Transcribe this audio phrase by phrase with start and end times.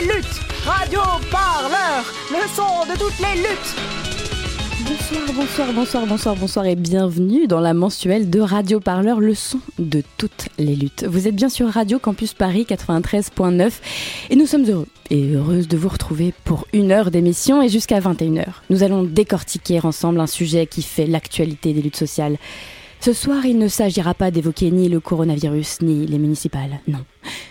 [0.00, 0.40] Les luttes.
[0.64, 1.00] Radio
[1.30, 3.76] Parleur, le son de toutes les luttes.
[4.88, 9.60] Bonsoir, bonsoir, bonsoir, bonsoir, bonsoir et bienvenue dans la mensuelle de Radio Parleur, le son
[9.78, 11.04] de toutes les luttes.
[11.04, 13.72] Vous êtes bien sur Radio Campus Paris 93.9
[14.30, 18.00] et nous sommes heureux et heureuses de vous retrouver pour une heure d'émission et jusqu'à
[18.00, 18.46] 21h.
[18.70, 22.36] Nous allons décortiquer ensemble un sujet qui fait l'actualité des luttes sociales.
[23.02, 26.98] Ce soir, il ne s'agira pas d'évoquer ni le coronavirus ni les municipales, non.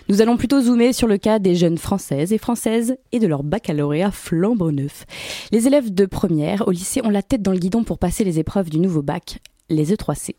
[0.08, 3.42] Nous allons plutôt zoomer sur le cas des jeunes françaises et françaises et de leur
[3.42, 5.06] baccalauréat flambant neuf.
[5.50, 8.38] Les élèves de première au lycée ont la tête dans le guidon pour passer les
[8.38, 9.40] épreuves du nouveau bac,
[9.70, 10.34] les E3C.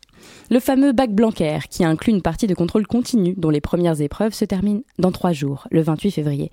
[0.50, 4.34] Le fameux bac Blanquer, qui inclut une partie de contrôle continu, dont les premières épreuves
[4.34, 6.52] se terminent dans trois jours, le 28 février.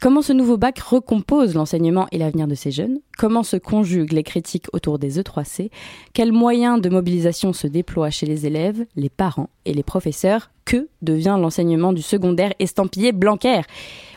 [0.00, 3.00] Comment ce nouveau bac recompose l'enseignement et l'avenir de ces jeunes?
[3.18, 5.70] Comment se conjuguent les critiques autour des E3C
[6.14, 10.50] Quels moyens de mobilisation se déploient chez les élèves, les parents et les professeurs?
[10.64, 13.62] Que devient l'enseignement du secondaire estampillé Blanquer?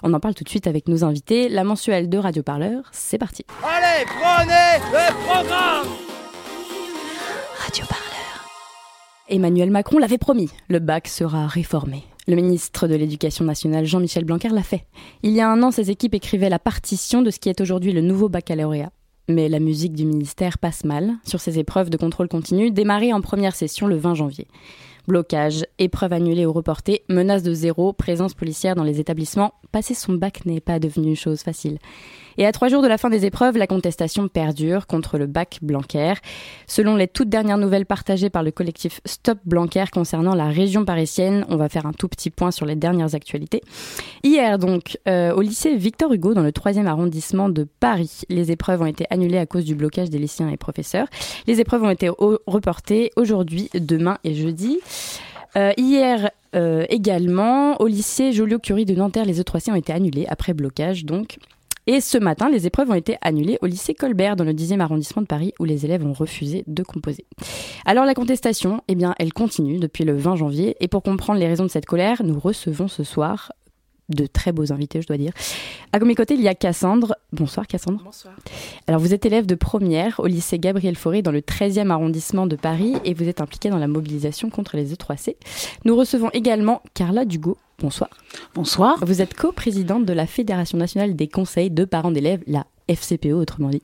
[0.04, 1.50] On en parle tout de suite avec nos invités.
[1.50, 3.44] La mensuelle de Radio Parleur, c'est parti.
[3.64, 5.88] Allez, prenez le programme
[7.58, 8.03] Radio Parleur.
[9.34, 12.04] Emmanuel Macron l'avait promis, le bac sera réformé.
[12.28, 14.86] Le ministre de l'Éducation nationale Jean-Michel Blanquer l'a fait.
[15.24, 17.94] Il y a un an, ses équipes écrivaient la partition de ce qui est aujourd'hui
[17.94, 18.92] le nouveau baccalauréat.
[19.30, 23.22] Mais la musique du ministère passe mal sur ces épreuves de contrôle continu démarrées en
[23.22, 24.48] première session le 20 janvier.
[25.08, 30.14] Blocage, épreuves annulées ou reportées, menaces de zéro, présence policière dans les établissements, passer son
[30.14, 31.80] bac n'est pas devenu chose facile.
[32.38, 35.60] Et à trois jours de la fin des épreuves, la contestation perdure contre le bac
[35.62, 36.14] Blanquer.
[36.68, 41.46] Selon les toutes dernières nouvelles partagées par le collectif Stop Blanquer concernant la région parisienne,
[41.50, 43.62] on va faire un tout petit point sur les dernières actualités.
[44.24, 48.82] Hier donc, euh, au lycée Victor Hugo, dans le troisième arrondissement de Paris, les épreuves
[48.82, 51.08] ont été annulées à cause du blocage des lycéens et professeurs.
[51.48, 52.10] Les épreuves ont été
[52.48, 54.80] reportées aujourd'hui, demain et jeudi.
[55.56, 60.54] Euh, hier euh, également, au lycée Joliot-Curie de Nanterre, les E3C ont été annulés après
[60.54, 61.38] blocage donc.
[61.86, 65.22] Et ce matin, les épreuves ont été annulées au lycée Colbert dans le 10e arrondissement
[65.22, 67.26] de Paris où les élèves ont refusé de composer.
[67.86, 71.48] Alors la contestation, eh bien, elle continue depuis le 20 janvier et pour comprendre les
[71.48, 73.52] raisons de cette colère, nous recevons ce soir
[74.10, 75.34] de très beaux invités, je dois dire.
[75.92, 77.16] À mes côtés, il y a Cassandre.
[77.32, 78.02] Bonsoir Cassandre.
[78.04, 78.36] Bonsoir.
[78.88, 82.56] Alors vous êtes élève de première au lycée Gabriel Fauré dans le 13e arrondissement de
[82.56, 85.36] Paris et vous êtes impliquée dans la mobilisation contre les E3C.
[85.86, 87.58] Nous recevons également Carla Dugo.
[87.84, 88.10] Bonsoir.
[88.56, 89.04] Bonsoir.
[89.06, 93.72] Vous êtes co-présidente de la Fédération nationale des conseils de parents d'élèves, la FCPE autrement
[93.72, 93.82] dit.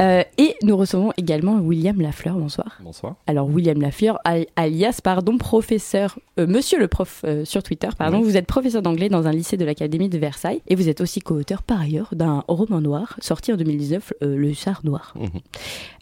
[0.00, 2.36] Euh, et nous recevons également William Lafleur.
[2.36, 2.78] Bonsoir.
[2.82, 3.16] Bonsoir.
[3.26, 8.18] Alors William Lafleur, al- alias pardon professeur, euh, Monsieur le prof euh, sur Twitter, pardon.
[8.18, 8.24] Oui.
[8.24, 11.18] Vous êtes professeur d'anglais dans un lycée de l'Académie de Versailles et vous êtes aussi
[11.20, 15.14] co-auteur par ailleurs d'un roman noir sorti en 2019, euh, Le Hussard Noir.
[15.16, 15.28] Mhm.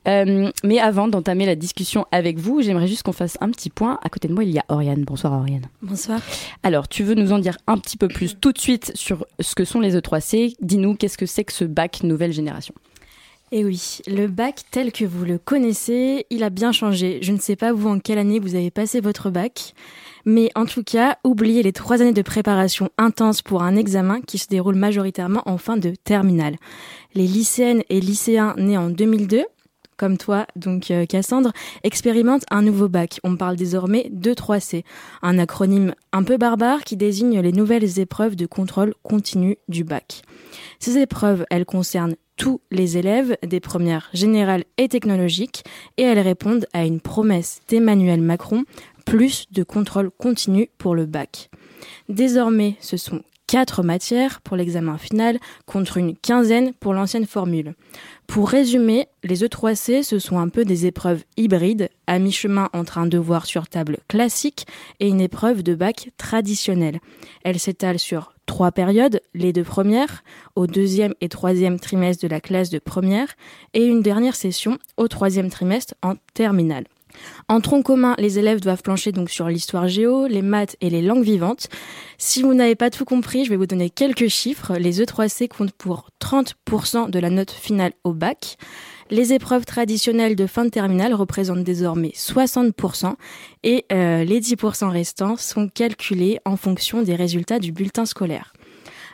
[0.08, 3.98] Euh, mais avant d'entamer la discussion avec vous, j'aimerais juste qu'on fasse un petit point.
[4.04, 5.02] À côté de moi, il y a Oriane.
[5.04, 5.64] Bonsoir Oriane.
[5.82, 6.20] Bonsoir.
[6.62, 9.54] Alors, tu veux nous en dire un petit peu plus tout de suite sur ce
[9.54, 12.74] que sont les E3C Dis-nous, qu'est-ce que c'est que ce bac nouvelle génération?
[13.52, 17.20] Et oui, le bac tel que vous le connaissez, il a bien changé.
[17.22, 19.72] Je ne sais pas vous en quelle année vous avez passé votre bac,
[20.24, 24.38] mais en tout cas, oubliez les trois années de préparation intense pour un examen qui
[24.38, 26.56] se déroule majoritairement en fin de terminale.
[27.14, 29.44] Les lycéennes et lycéens nés en 2002
[29.96, 31.52] comme toi, donc euh, Cassandre,
[31.82, 33.18] expérimentent un nouveau bac.
[33.24, 34.84] On parle désormais de 3C,
[35.22, 40.20] un acronyme un peu barbare qui désigne les nouvelles épreuves de contrôle continu du bac.
[40.80, 45.64] Ces épreuves, elles concernent tous les élèves des premières générales et technologiques
[45.96, 48.64] et elles répondent à une promesse d'Emmanuel Macron,
[49.04, 51.50] plus de contrôle continu pour le bac.
[52.08, 57.74] Désormais, ce sont quatre matières pour l'examen final contre une quinzaine pour l'ancienne formule.
[58.26, 63.06] Pour résumer, les E3C, ce sont un peu des épreuves hybrides, à mi-chemin entre un
[63.06, 64.66] devoir sur table classique
[65.00, 66.98] et une épreuve de bac traditionnelle.
[67.44, 72.40] Elles s'étalent sur trois périodes, les deux premières, au deuxième et troisième trimestre de la
[72.40, 73.28] classe de première,
[73.74, 76.84] et une dernière session au troisième trimestre en terminale.
[77.48, 81.02] En tronc commun, les élèves doivent plancher donc sur l'histoire géo, les maths et les
[81.02, 81.68] langues vivantes.
[82.18, 84.76] Si vous n'avez pas tout compris, je vais vous donner quelques chiffres.
[84.76, 88.56] Les E3C comptent pour 30% de la note finale au bac.
[89.10, 93.14] Les épreuves traditionnelles de fin de terminale représentent désormais 60%
[93.62, 98.52] et euh, les 10% restants sont calculés en fonction des résultats du bulletin scolaire.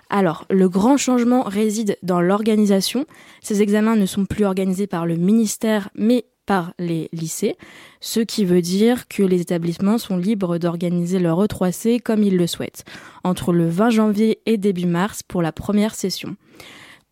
[0.09, 3.07] Alors, le grand changement réside dans l'organisation.
[3.43, 7.57] Ces examens ne sont plus organisés par le ministère, mais par les lycées,
[8.01, 12.47] ce qui veut dire que les établissements sont libres d'organiser leur E3C comme ils le
[12.47, 12.85] souhaitent,
[13.25, 16.37] entre le 20 janvier et début mars pour la première session.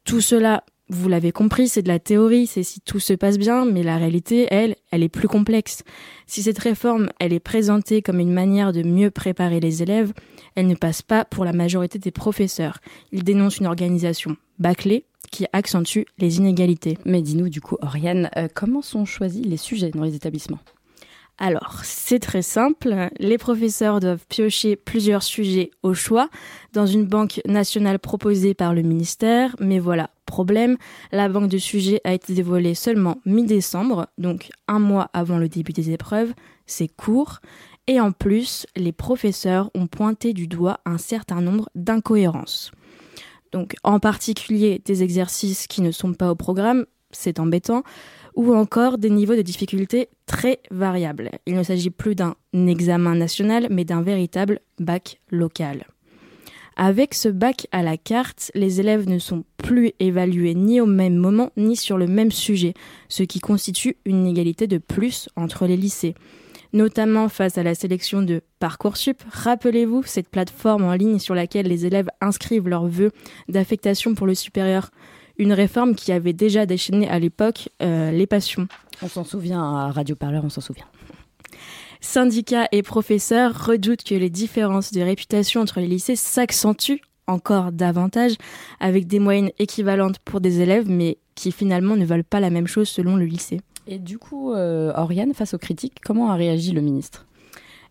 [0.05, 3.65] Tout cela, vous l'avez compris, c'est de la théorie, c'est si tout se passe bien,
[3.65, 5.83] mais la réalité, elle, elle est plus complexe.
[6.27, 10.13] Si cette réforme, elle est présentée comme une manière de mieux préparer les élèves,
[10.57, 12.79] elle ne passe pas pour la majorité des professeurs.
[13.13, 16.99] Ils dénoncent une organisation bâclée, qui accentue les inégalités.
[17.05, 20.59] Mais dis-nous du coup, Oriane, euh, comment sont choisis les sujets dans les établissements?
[21.39, 23.09] Alors, c'est très simple.
[23.19, 26.29] Les professeurs doivent piocher plusieurs sujets au choix
[26.75, 29.57] dans une banque nationale proposée par le ministère.
[29.59, 30.77] Mais voilà, problème,
[31.12, 35.73] la banque de sujets a été dévoilée seulement mi-décembre, donc un mois avant le début
[35.73, 36.32] des épreuves.
[36.67, 37.41] C'est court.
[37.87, 42.71] Et en plus, les professeurs ont pointé du doigt un certain nombre d'incohérences.
[43.50, 47.82] Donc en particulier des exercices qui ne sont pas au programme, c'est embêtant,
[48.37, 51.31] ou encore des niveaux de difficulté très variables.
[51.47, 55.87] Il ne s'agit plus d'un examen national, mais d'un véritable bac local.
[56.82, 61.15] Avec ce bac à la carte, les élèves ne sont plus évalués ni au même
[61.15, 62.73] moment ni sur le même sujet,
[63.11, 66.15] ce qui constitue une inégalité de plus entre les lycées
[66.73, 69.23] notamment face à la sélection de Parcoursup.
[69.29, 73.11] Rappelez-vous cette plateforme en ligne sur laquelle les élèves inscrivent leurs vœux
[73.49, 74.91] d'affectation pour le supérieur.
[75.37, 78.69] Une réforme qui avait déjà déchaîné à l'époque euh, les passions.
[79.03, 80.87] On s'en souvient à Radio Parleur, on s'en souvient.
[82.00, 88.32] Syndicats et professeurs redoutent que les différences de réputation entre les lycées s'accentuent encore davantage
[88.81, 92.67] avec des moyennes équivalentes pour des élèves mais qui finalement ne valent pas la même
[92.67, 93.61] chose selon le lycée.
[93.87, 97.26] Et du coup, euh, Oriane, face aux critiques, comment a réagi le ministre?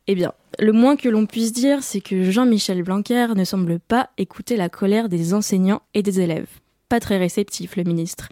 [0.07, 4.09] Eh bien, le moins que l'on puisse dire, c'est que Jean-Michel Blanquer ne semble pas
[4.17, 6.49] écouter la colère des enseignants et des élèves.
[6.89, 8.29] Pas très réceptif, le ministre.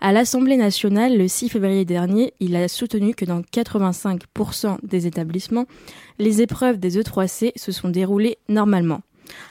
[0.00, 5.66] À l'Assemblée nationale, le 6 février dernier, il a soutenu que dans 85% des établissements,
[6.20, 9.00] les épreuves des E3C se sont déroulées normalement.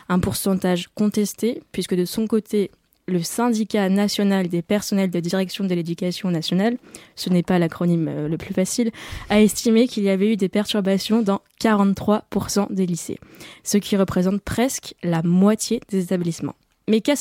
[0.08, 2.72] Un pourcentage contesté, puisque de son côté,
[3.10, 6.78] le syndicat national des personnels de direction de l'éducation nationale,
[7.16, 8.92] ce n'est pas l'acronyme euh, le plus facile,
[9.30, 13.20] a estimé qu'il y avait eu des perturbations dans 43% des lycées,
[13.64, 16.56] ce qui représente presque la moitié des établissements.
[16.90, 17.16] Mais qu'à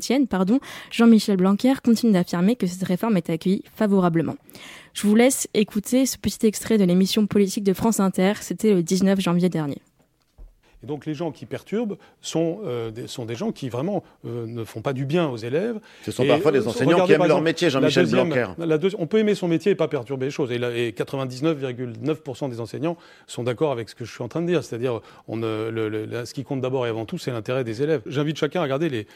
[0.00, 0.58] tienne, pardon,
[0.90, 4.36] Jean-Michel Blanquer continue d'affirmer que cette réforme est accueillie favorablement.
[4.94, 8.82] Je vous laisse écouter ce petit extrait de l'émission politique de France Inter, c'était le
[8.82, 9.82] 19 janvier dernier.
[10.82, 14.46] Et donc les gens qui perturbent sont, euh, des, sont des gens qui vraiment euh,
[14.46, 15.78] ne font pas du bien aux élèves.
[16.04, 18.46] Ce sont parfois des enseignants qui aiment leur métier, Jean-Michel Blanquer.
[18.98, 20.50] on peut aimer son métier et pas perturber les choses.
[20.50, 22.96] Et, et 99,9% des enseignants
[23.26, 24.64] sont d'accord avec ce que je suis en train de dire.
[24.64, 28.02] C'est-à-dire, ce qui compte d'abord et avant tout, c'est l'intérêt des élèves.
[28.06, 29.06] J'invite chacun à regarder les,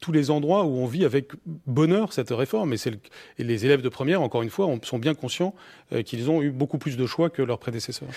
[0.00, 1.32] tous les endroits où on vit avec
[1.66, 2.72] bonheur cette réforme.
[2.72, 2.76] Et,
[3.38, 5.54] et les élèves de première, encore une fois, sont bien conscients
[5.92, 8.08] euh, qu'ils ont eu beaucoup plus de choix que leurs prédécesseurs.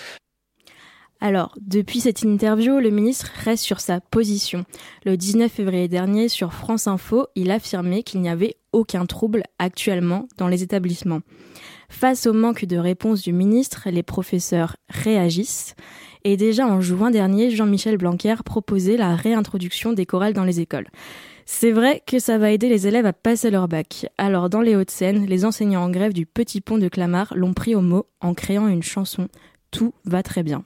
[1.20, 4.64] Alors, depuis cette interview, le ministre reste sur sa position.
[5.04, 10.28] Le 19 février dernier, sur France Info, il affirmait qu'il n'y avait aucun trouble actuellement
[10.36, 11.20] dans les établissements.
[11.88, 15.74] Face au manque de réponse du ministre, les professeurs réagissent.
[16.22, 20.88] Et déjà en juin dernier, Jean-Michel Blanquer proposait la réintroduction des chorales dans les écoles.
[21.46, 24.06] C'est vrai que ça va aider les élèves à passer leur bac.
[24.18, 27.74] Alors dans les Hauts-de-Seine, les enseignants en grève du Petit Pont de Clamart l'ont pris
[27.74, 29.28] au mot en créant une chanson.
[29.70, 30.62] Tout va très bien.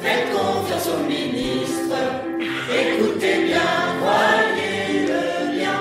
[0.00, 1.96] Faites confiance au ministre,
[2.70, 5.78] écoutez bien, croyez-le bien.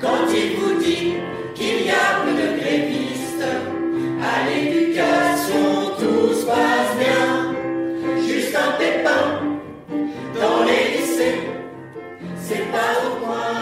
[0.00, 1.14] Quand il vous dit
[1.54, 3.48] qu'il y a peu de grévistes,
[4.22, 7.54] à l'éducation tout se passe bien.
[8.26, 9.40] Juste un pépin
[10.40, 11.40] dans les lycées,
[12.36, 13.59] c'est pas au coin.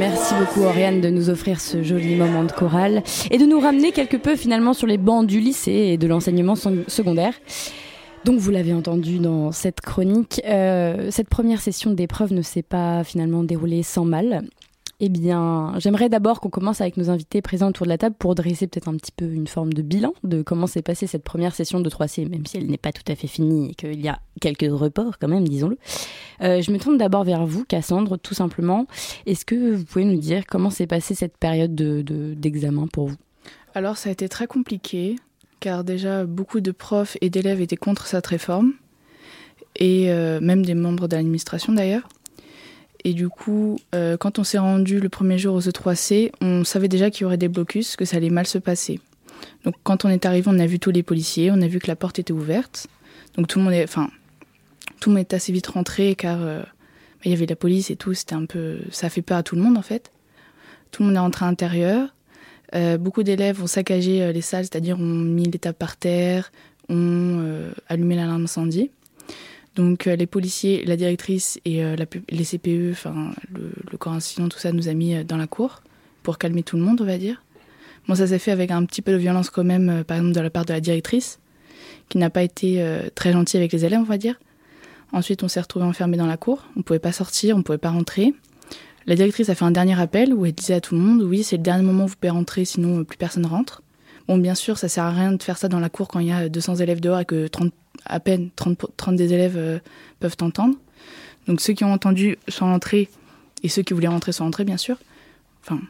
[0.00, 3.92] Merci beaucoup Oriane de nous offrir ce joli moment de chorale et de nous ramener
[3.92, 7.34] quelque peu finalement sur les bancs du lycée et de l'enseignement secondaire.
[8.24, 13.04] Donc vous l'avez entendu dans cette chronique, euh, cette première session d'épreuve ne s'est pas
[13.04, 14.44] finalement déroulée sans mal.
[15.02, 18.34] Eh bien, j'aimerais d'abord qu'on commence avec nos invités présents autour de la table pour
[18.34, 21.54] dresser peut-être un petit peu une forme de bilan de comment s'est passée cette première
[21.54, 24.08] session de 3C, même si elle n'est pas tout à fait finie et qu'il y
[24.08, 25.78] a quelques reports quand même, disons-le.
[26.42, 28.86] Euh, je me tourne d'abord vers vous, Cassandre, tout simplement.
[29.24, 33.16] Est-ce que vous pouvez nous dire comment s'est passée cette période d'examen de, pour vous?
[33.74, 35.16] Alors, ça a été très compliqué,
[35.60, 38.74] car déjà beaucoup de profs et d'élèves étaient contre cette réforme,
[39.76, 42.06] et euh, même des membres de l'administration d'ailleurs.
[43.04, 46.88] Et du coup, euh, quand on s'est rendu le premier jour aux E3C, on savait
[46.88, 49.00] déjà qu'il y aurait des blocus, que ça allait mal se passer.
[49.64, 51.86] Donc quand on est arrivé, on a vu tous les policiers, on a vu que
[51.86, 52.88] la porte était ouverte.
[53.36, 54.10] Donc tout le monde est, enfin,
[55.00, 57.90] tout le monde est assez vite rentré car euh, bah, il y avait la police
[57.90, 58.12] et tout.
[58.12, 60.10] C'était un peu, ça fait peur à tout le monde en fait.
[60.90, 62.14] Tout le monde est rentré à l'intérieur.
[62.74, 66.52] Euh, beaucoup d'élèves ont saccagé les salles, c'est-à-dire ont mis les tables par terre,
[66.88, 68.90] ont allumé l'alarme incendie.
[69.80, 71.96] Donc euh, les policiers, la directrice et euh,
[72.28, 75.82] les CPE, enfin le, corps incident, tout ça nous a mis euh, dans la cour
[76.22, 77.42] pour calmer tout le monde, on va dire.
[78.06, 80.40] Bon, ça s'est fait avec un petit peu de violence quand même, par exemple de
[80.40, 81.38] la part de la directrice,
[82.10, 82.84] qui n'a pas été
[83.14, 84.38] très gentille avec les élèves, on va dire.
[85.12, 86.64] Ensuite, on s'est retrouvé enfermé dans la cour.
[86.76, 88.34] On pouvait pas sortir, on pouvait pas rentrer.
[89.06, 91.42] La directrice a fait un dernier appel où elle disait à tout le monde oui,
[91.42, 93.82] c'est le dernier moment où vous pouvez rentrer, sinon plus personne rentre.
[94.28, 96.28] Bon, bien sûr, ça sert à rien de faire ça dans la cour quand il
[96.28, 97.72] y a 200 élèves dehors et que 30,
[98.04, 99.78] à peine 30, 30 des élèves euh,
[100.18, 100.76] peuvent entendre.
[101.46, 103.08] Donc ceux qui ont entendu sont entrés
[103.62, 104.96] et ceux qui voulaient rentrer sont entrés, bien sûr.
[105.62, 105.80] Enfin,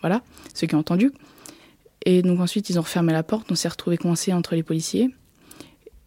[0.00, 0.22] voilà,
[0.54, 1.12] ceux qui ont entendu.
[2.04, 3.50] Et donc ensuite, ils ont refermé la porte.
[3.50, 5.10] On s'est retrouvés coincés entre les policiers.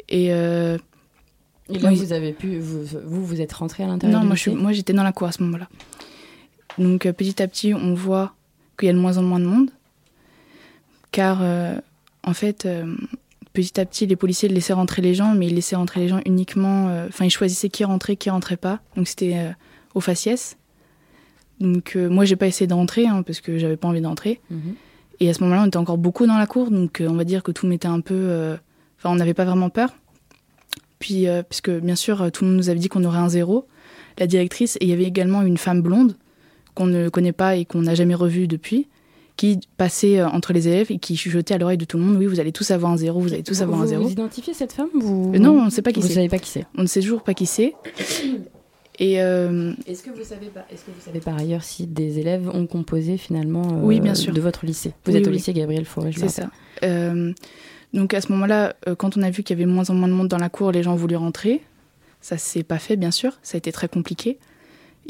[0.08, 0.78] Et, euh,
[1.68, 4.72] là, vous avez pu, vous, vous, vous êtes rentré à l'intérieur Non, moi, je, moi,
[4.72, 5.68] j'étais dans la cour à ce moment-là.
[6.78, 8.34] Donc euh, petit à petit, on voit
[8.78, 9.72] qu'il y a de moins en moins de monde
[11.12, 11.76] car euh,
[12.24, 12.68] en fait,
[13.54, 16.20] petit à petit, les policiers laissaient rentrer les gens, mais ils laissaient rentrer les gens
[16.26, 16.90] uniquement.
[16.90, 18.80] Euh, enfin, ils choisissaient qui rentrait, qui rentrait pas.
[18.96, 19.54] Donc c'était
[19.94, 20.58] au faciès.
[21.60, 24.40] Donc moi, j'ai pas essayé d'entrer hein, parce que j'avais pas envie d'entrer.
[24.50, 24.76] Mhm.
[25.20, 27.44] Et à ce moment-là, on était encore beaucoup dans la cour, donc on va dire
[27.44, 28.56] que tout m'était un peu.
[28.98, 29.94] Enfin, on n'avait pas vraiment peur.
[31.00, 33.68] Puis, puisque bien sûr, tout le monde nous avait dit qu'on aurait un zéro.
[34.18, 36.16] La directrice, et il y avait également une femme blonde
[36.76, 38.88] qu'on ne connaît pas et qu'on n'a jamais revue depuis
[39.40, 42.18] qui passait euh, entre les élèves et qui chuchotait à l'oreille de tout le monde
[42.18, 44.04] oui vous allez tous avoir un zéro vous allez tous avoir un zéro.
[44.04, 45.32] vous identifiez cette femme vous...
[45.34, 46.10] Euh, non on ne sait pas qui c'est.
[46.10, 46.66] vous savez pas qui c'est.
[46.78, 47.74] On ne sait toujours pas qui c'est.
[49.00, 52.20] Et euh, est-ce que vous savez pas est-ce que vous savez par ailleurs si des
[52.20, 54.34] élèves ont composé finalement oui bien sûr.
[54.34, 54.92] de votre lycée.
[55.06, 56.50] Vous êtes au lycée Gabriel Fauré c'est ça.
[57.94, 60.14] Donc à ce moment-là quand on a vu qu'il y avait moins en moins de
[60.14, 61.62] monde dans la cour les gens ont voulu rentrer.
[62.20, 63.40] Ça s'est pas fait bien sûr.
[63.42, 64.38] Ça a été très compliqué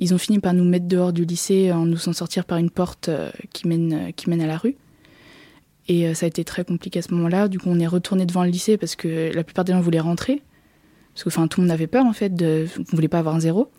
[0.01, 2.69] ils ont fini par nous mettre dehors du lycée en nous en sortir par une
[2.69, 4.77] porte euh, qui mène, euh, qui mène à la rue.
[5.89, 7.49] Et euh, ça a été très compliqué à ce moment-là.
[7.49, 9.99] Du coup, on est retourné devant le lycée parce que la plupart des gens voulaient
[9.99, 10.41] rentrer.
[11.13, 13.19] Parce que enfin, tout le monde avait peur, en fait, de, on ne voulait pas
[13.19, 13.69] avoir un zéro.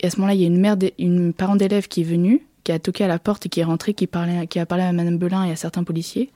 [0.00, 2.44] Et à ce moment-là, il y a une, mère une parent d'élève qui est venue,
[2.64, 4.82] qui a toqué à la porte et qui est rentrée, qui, parlait, qui a parlé
[4.82, 6.32] à Madame Belin et à certains policiers.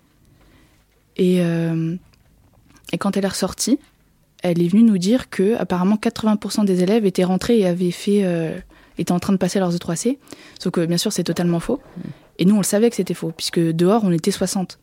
[1.16, 3.78] Et, et quand elle est ressortie,
[4.42, 8.22] elle est venue nous dire que apparemment 80% des élèves étaient rentrés et avaient fait
[8.98, 10.18] étaient en train de passer leurs E3C.
[10.58, 11.80] Sauf que bien sûr, c'est totalement faux.
[12.38, 14.78] Et nous, on le savait que c'était faux, puisque dehors, on était 60.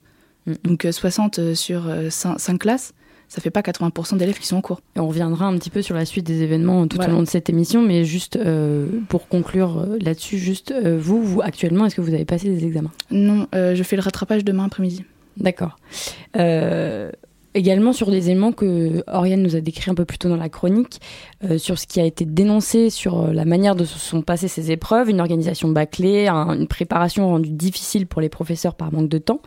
[0.45, 0.53] Mm.
[0.63, 2.93] Donc 60 euh, sur 5, euh, classes,
[3.27, 4.81] ça fait pas 80% d'élèves qui sont en cours.
[4.95, 7.27] Et on reviendra un petit peu sur la suite des événements tout au long de
[7.27, 12.13] cette émission, mais juste euh, pour conclure là-dessus, juste vous, vous actuellement, est-ce que vous
[12.13, 12.91] avez passé des examens?
[13.09, 15.05] Non, je fais le rattrapage demain après-midi.
[15.37, 15.77] D'accord
[17.53, 20.49] également sur des éléments que Oriane nous a décrits un peu plus tôt dans la
[20.49, 21.01] chronique,
[21.43, 24.47] euh, sur ce qui a été dénoncé, sur euh, la manière dont se sont passées
[24.47, 29.17] ces épreuves, une organisation bâclée, une préparation rendue difficile pour les professeurs par manque de
[29.17, 29.41] temps,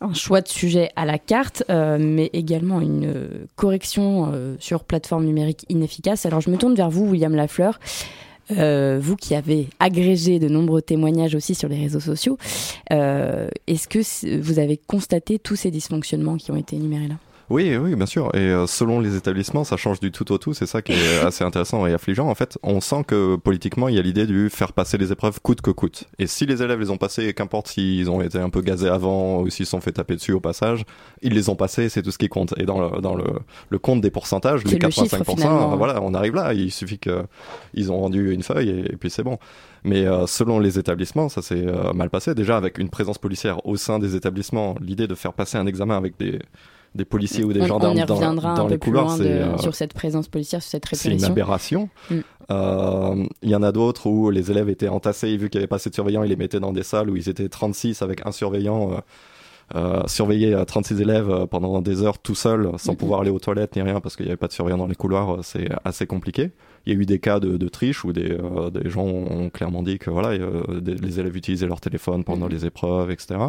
[0.00, 3.14] un choix de sujet à la carte, euh, mais également une
[3.56, 6.26] correction sur plateforme numérique inefficace.
[6.26, 7.78] Alors je me tourne vers vous, William Lafleur.
[8.50, 12.38] vous qui avez agrégé de nombreux témoignages aussi sur les réseaux sociaux,
[12.90, 17.16] est-ce que vous avez constaté tous ces dysfonctionnements qui ont été énumérés là?
[17.50, 18.30] Oui, oui, bien sûr.
[18.34, 20.52] Et euh, selon les établissements, ça change du tout au tout.
[20.52, 22.28] C'est ça qui est assez intéressant et affligeant.
[22.28, 25.40] En fait, on sent que politiquement, il y a l'idée du faire passer les épreuves
[25.40, 26.04] coûte que coûte.
[26.18, 29.40] Et si les élèves les ont passées, qu'importe s'ils ont été un peu gazés avant
[29.40, 30.84] ou s'ils sont fait taper dessus au passage,
[31.22, 32.52] ils les ont passés, c'est tout ce qui compte.
[32.58, 33.24] Et dans le, dans le,
[33.70, 36.52] le compte des pourcentages, les 85%, voilà, on arrive là.
[36.52, 39.38] Il suffit qu'ils ont rendu une feuille et, puis c'est bon.
[39.84, 42.34] Mais euh, selon les établissements, ça s'est euh, mal passé.
[42.34, 45.96] Déjà avec une présence policière au sein des établissements, l'idée de faire passer un examen
[45.96, 46.40] avec des
[46.94, 49.16] des policiers ou des gendarmes dans, dans les couloirs.
[49.16, 51.10] c'est euh, sur cette présence policière, sur cette répression.
[51.10, 51.88] C'est une aberration.
[52.10, 52.16] Mm.
[52.50, 55.68] Euh, il y en a d'autres où les élèves étaient entassés, vu qu'il n'y avait
[55.68, 58.26] pas assez de surveillants, ils les mettaient dans des salles où ils étaient 36 avec
[58.26, 58.92] un surveillant.
[58.92, 58.96] Euh,
[59.74, 62.96] euh surveiller 36 élèves pendant des heures tout seul sans mm-hmm.
[62.96, 64.94] pouvoir aller aux toilettes ni rien parce qu'il n'y avait pas de surveillant dans les
[64.94, 66.52] couloirs, c'est assez compliqué.
[66.86, 68.34] Il y a eu des cas de, de triche où des,
[68.72, 70.38] des gens ont clairement dit que voilà,
[70.80, 72.50] les élèves utilisaient leur téléphone pendant mm-hmm.
[72.50, 73.40] les épreuves, etc.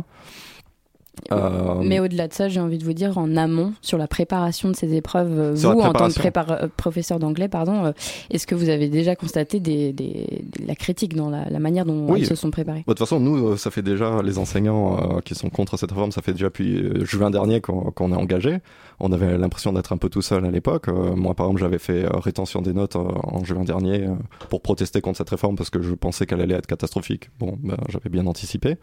[1.32, 4.70] Euh, Mais au-delà de ça, j'ai envie de vous dire, en amont, sur la préparation
[4.70, 7.94] de ces épreuves, euh, vous, en tant que professeur d'anglais, pardon,
[8.30, 12.26] est-ce que vous avez déjà constaté des, des, la critique dans la, manière dont ils
[12.26, 15.78] se sont préparés De toute façon, nous, ça fait déjà, les enseignants qui sont contre
[15.78, 18.58] cette réforme, ça fait déjà depuis juin dernier qu'on est engagé.
[19.02, 20.88] On avait l'impression d'être un peu tout seul à l'époque.
[20.88, 24.08] moi, par exemple, j'avais fait rétention des notes en juin dernier
[24.50, 27.30] pour protester contre cette réforme parce que je pensais qu'elle allait être catastrophique.
[27.40, 28.78] Bon, ben, j'avais bien anticipé.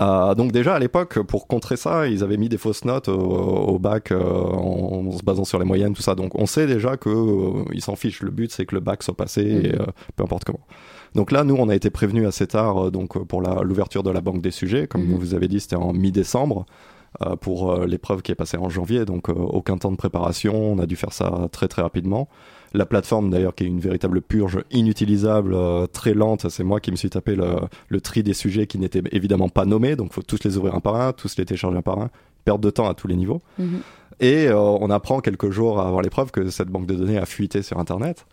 [0.00, 3.78] Euh, donc déjà à l'époque, pour contrer ça, ils avaient mis des fausses notes au,
[3.78, 6.14] bac euh, en, se basant sur les moyennes, tout ça.
[6.14, 8.22] Donc on sait déjà qu'ils euh, s'en fichent.
[8.22, 9.86] Le but c'est que le bac soit passé, et, mhm.
[10.16, 10.66] peu importe comment.
[11.14, 14.40] Donc là, nous, on a été prévenus assez tard donc pour l'ouverture de la banque
[14.40, 14.86] des sujets.
[14.86, 15.16] Comme mhm.
[15.16, 16.64] vous avez dit, c'était en mi-décembre.
[17.42, 20.96] pour l'épreuve qui est passée en janvier, donc aucun temps de préparation, on a dû
[20.96, 22.28] faire ça très très rapidement.
[22.74, 26.90] La plateforme d'ailleurs qui est une véritable purge inutilisable, euh, très lente, c'est moi qui
[26.90, 30.44] me suis tapé le, tri des sujets qui n'étaient évidemment pas nommés, donc faut tous
[30.44, 32.10] les ouvrir un par un, tous les télécharger un par un,
[32.44, 33.42] perte de temps à tous les niveaux.
[33.58, 33.80] Mhm.
[34.20, 37.26] Et euh, on apprend quelques jours à avoir l'épreuve que cette banque de données a
[37.26, 38.26] fuité sur Internet.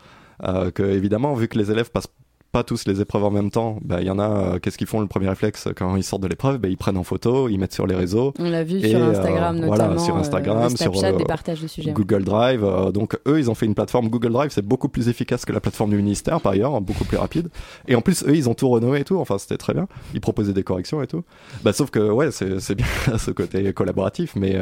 [0.44, 2.08] Euh, que évidemment, vu que les élèves passent
[2.52, 3.78] pas tous les épreuves en même temps.
[3.84, 6.24] Bah, il y en a, euh, qu'est-ce qu'ils font le premier réflexe quand ils sortent
[6.24, 6.58] de l'épreuve?
[6.58, 8.34] Bah, Ils prennent en photo, ils mettent sur les réseaux.
[8.40, 9.76] On l'a vu sur Instagram euh, notamment.
[9.76, 11.92] Voilà, sur euh, Instagram, sur des partages de sujets.
[11.92, 12.66] Google Drive.
[12.92, 15.60] donc eux, ils ont fait une plateforme Google Drive, c'est beaucoup plus efficace que la
[15.60, 17.50] plateforme du ministère par ailleurs, beaucoup plus rapide.
[17.88, 19.18] Et en plus, eux, ils ont tout renommé et tout.
[19.18, 19.88] Enfin, c'était très bien.
[20.14, 21.24] Ils proposaient des corrections et tout.
[21.64, 22.86] Bah, sauf que ouais, c'est bien
[23.18, 24.58] ce côté collaboratif, mais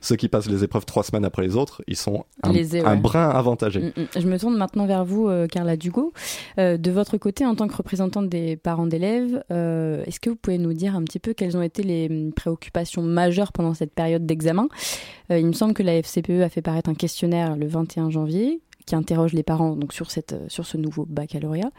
[0.00, 3.80] ceux qui passent les épreuves trois semaines après les autres, ils sont un, brin avantagé.
[3.80, 4.20] Mm, mm.
[4.20, 6.12] Je me tourne maintenant vers vous, Carla Dugo.
[6.56, 10.58] de votre côté, en tant que représentant des parents d'élèves, euh, est-ce que vous pouvez
[10.58, 14.26] nous dire un petit peu quelles ont été les hum, préoccupations majeures pendant cette période
[14.26, 14.68] d'examen?
[15.30, 18.60] Euh, Il me semble que la FCPE a fait paraître un questionnaire le 21 janvier
[18.86, 21.70] qui interroge les parents donc sur, cette, euh, sur ce nouveau baccalauréat.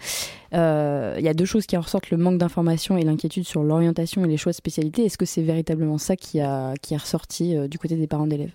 [0.51, 4.25] Il y a deux choses qui en ressortent, le manque d'informations et l'inquiétude sur l'orientation
[4.25, 5.05] et les choix de spécialité.
[5.05, 8.51] Est-ce que c'est véritablement ça qui, a, qui est ressorti du côté des parents d'élèves?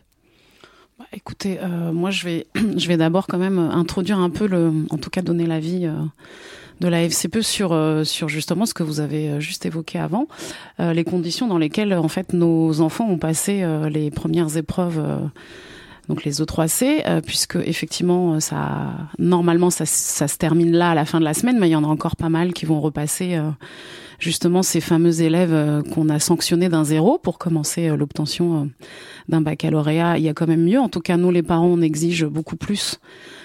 [0.99, 1.59] Bah, Écoutez,
[1.93, 2.47] moi je vais,
[2.77, 5.87] je vais d'abord quand même introduire un peu, le, en tout cas donner l'avis
[6.83, 10.27] de la FCPE sur euh, sur justement ce que vous avez euh, juste évoqué avant,
[10.81, 15.01] euh, les conditions dans lesquelles en fait nos enfants ont passé les premières épreuves
[16.09, 21.21] donc les O3C, puisque effectivement, ça, normalement, ça, ça, se termine là à la fin
[21.21, 23.41] de la semaine, mais il y en a encore pas mal qui vont repasser
[24.19, 28.69] justement ces fameux élèves qu'on a sanctionnés d'un zéro pour commencer l'obtention
[29.29, 30.19] d'un baccalauréat.
[30.19, 30.81] Il y a quand même mieux.
[30.81, 33.42] En tout cas, nous, les parents, on exige beaucoup plus euh,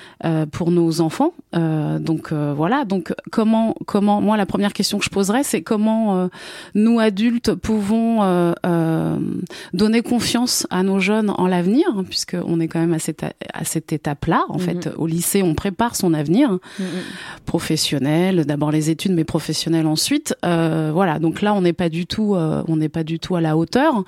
[0.51, 1.34] pour nos enfants.
[1.56, 2.86] Euh, donc euh, voilà.
[2.86, 6.30] Donc comment comment moi la première question que je poserais c'est comment
[6.75, 8.53] nous adultes pouvons
[9.73, 13.23] donner confiance à nos jeunes en l'avenir hein, puisque on est quand même à cette
[13.23, 14.88] à cette étape-là en fait.
[14.88, 14.93] Mhm.
[14.97, 16.86] Au lycée on prépare son avenir mhm.
[17.45, 20.36] professionnel, d'abord les études mais professionnel ensuite.
[20.43, 21.19] voilà.
[21.19, 24.03] Donc là on n'est pas du tout on n'est pas du tout à la hauteur.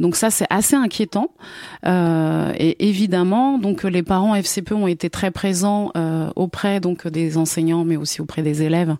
[0.00, 1.30] Donc ça c'est assez inquiétant.
[1.84, 7.84] et évidemment donc les parents FCP ont été très présents euh, auprès donc des enseignants,
[7.84, 8.94] mais aussi auprès des élèves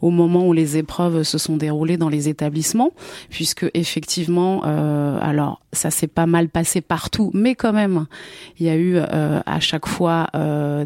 [0.00, 2.92] au moment où les épreuves se sont déroulées dans les établissements,
[3.28, 8.06] puisque effectivement, euh, alors ça s'est pas mal passé partout, mais quand même,
[8.58, 10.28] il y a eu euh, à chaque fois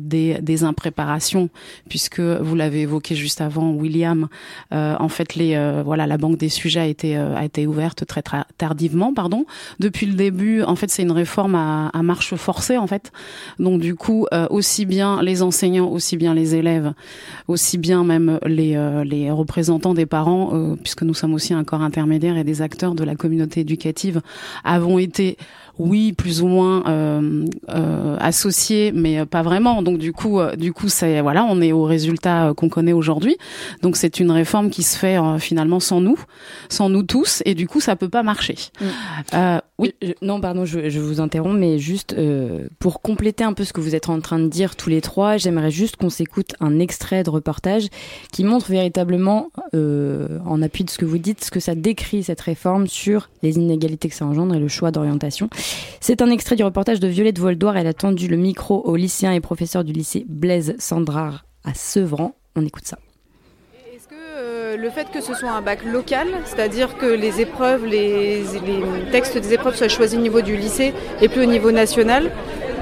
[0.01, 1.49] des, des impréparations,
[1.89, 4.29] puisque vous l'avez évoqué juste avant, William.
[4.71, 8.23] en fait, les voilà, la banque des sujets a été a été ouverte très,
[8.59, 9.47] tardivement, pardon.
[9.81, 13.13] Depuis le début, en fait, c'est une réforme à, à marche forcée, en fait.
[13.59, 16.93] Donc du coup, aussi bien les enseignants, aussi bien les élèves,
[17.49, 21.65] aussi bien même les, euh, les représentants des parents, euh, puisque nous sommes aussi un
[21.65, 24.21] corps intermédiaire et des acteurs de la communauté éducative,
[24.75, 25.37] avons été
[25.79, 29.83] oui, plus ou moins euh, euh, associés, mais pas vraiment.
[29.83, 33.37] Donc du coup, euh, du coup, c'est voilà, on est au résultat qu'on connaît aujourd'hui.
[33.83, 36.19] Donc c'est une réforme qui se fait finalement sans nous,
[36.69, 38.57] sans nous tous, et du coup, ça peut pas marcher.
[38.81, 39.59] Mm.
[39.79, 39.95] oui.
[40.23, 42.15] non, pardon, je, je, vous interromps, mais juste
[42.79, 45.37] pour compléter un peu ce que vous êtes en train de dire tous les trois,
[45.37, 47.89] j'aimerais juste qu'on s'écoute un extrait de reportage
[48.33, 52.41] qui montre véritablement, en appui de ce que vous dites, ce que ça décrit cette
[52.41, 55.49] réforme sur les inégalités que ça engendre et le choix d'orientation.
[56.01, 57.77] C'est un extrait du reportage de Violette Voldoir.
[57.77, 62.35] Elle a tendu le micro aux lycéens et professeurs du lycée Blaise Sandrard à Sevran.
[62.57, 62.99] On écoute ça.
[63.95, 67.87] Est-ce que euh, le fait que ce soit un bac local, c'est-à-dire que les épreuves,
[67.87, 68.43] les,
[69.13, 72.31] textes des épreuves soient choisis au niveau du lycée et plus au niveau national,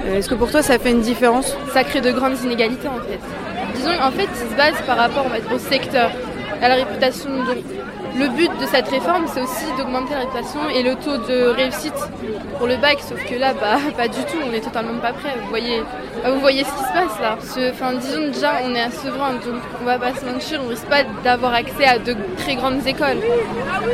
[0.06, 1.56] euh, est-ce que pour toi ça fait une différence?
[1.72, 3.20] Ça crée de grandes inégalités en fait.
[3.76, 6.10] Disons en fait, il se base par rapport au secteur,
[6.60, 7.54] à la réputation de
[8.14, 11.94] le but de cette réforme, c'est aussi d'augmenter la réputation et le taux de réussite
[12.58, 12.98] pour le bac.
[13.00, 15.34] Sauf que là, bah, pas du tout, on est totalement pas prêt.
[15.42, 15.82] Vous voyez,
[16.22, 17.38] bah, vous voyez ce qui se passe là.
[17.70, 20.86] Enfin, disons déjà, on est à Sevran, donc on va pas se mentir, on risque
[20.86, 23.20] pas d'avoir accès à de très grandes écoles.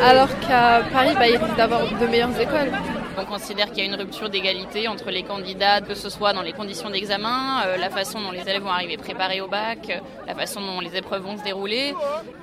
[0.03, 2.73] Alors qu'à Paris, bah, il risque d'avoir de meilleures écoles.
[3.21, 6.43] On considère qu'il y a une rupture d'égalité entre les candidats, que ce soit dans
[6.43, 9.99] les conditions d'examen, euh, la façon dont les élèves vont arriver préparés au bac, euh,
[10.27, 11.95] la façon dont les épreuves vont se dérouler.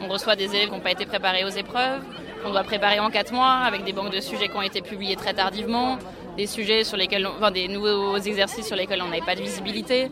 [0.02, 2.02] On reçoit des élèves qui n'ont pas été préparés aux épreuves,
[2.44, 5.16] qu'on doit préparer en quatre mois, avec des banques de sujets qui ont été publiés
[5.16, 5.98] très tardivement,
[6.36, 10.12] des sujets sur lesquels, enfin, des nouveaux exercices sur lesquels on n'avait pas de visibilité.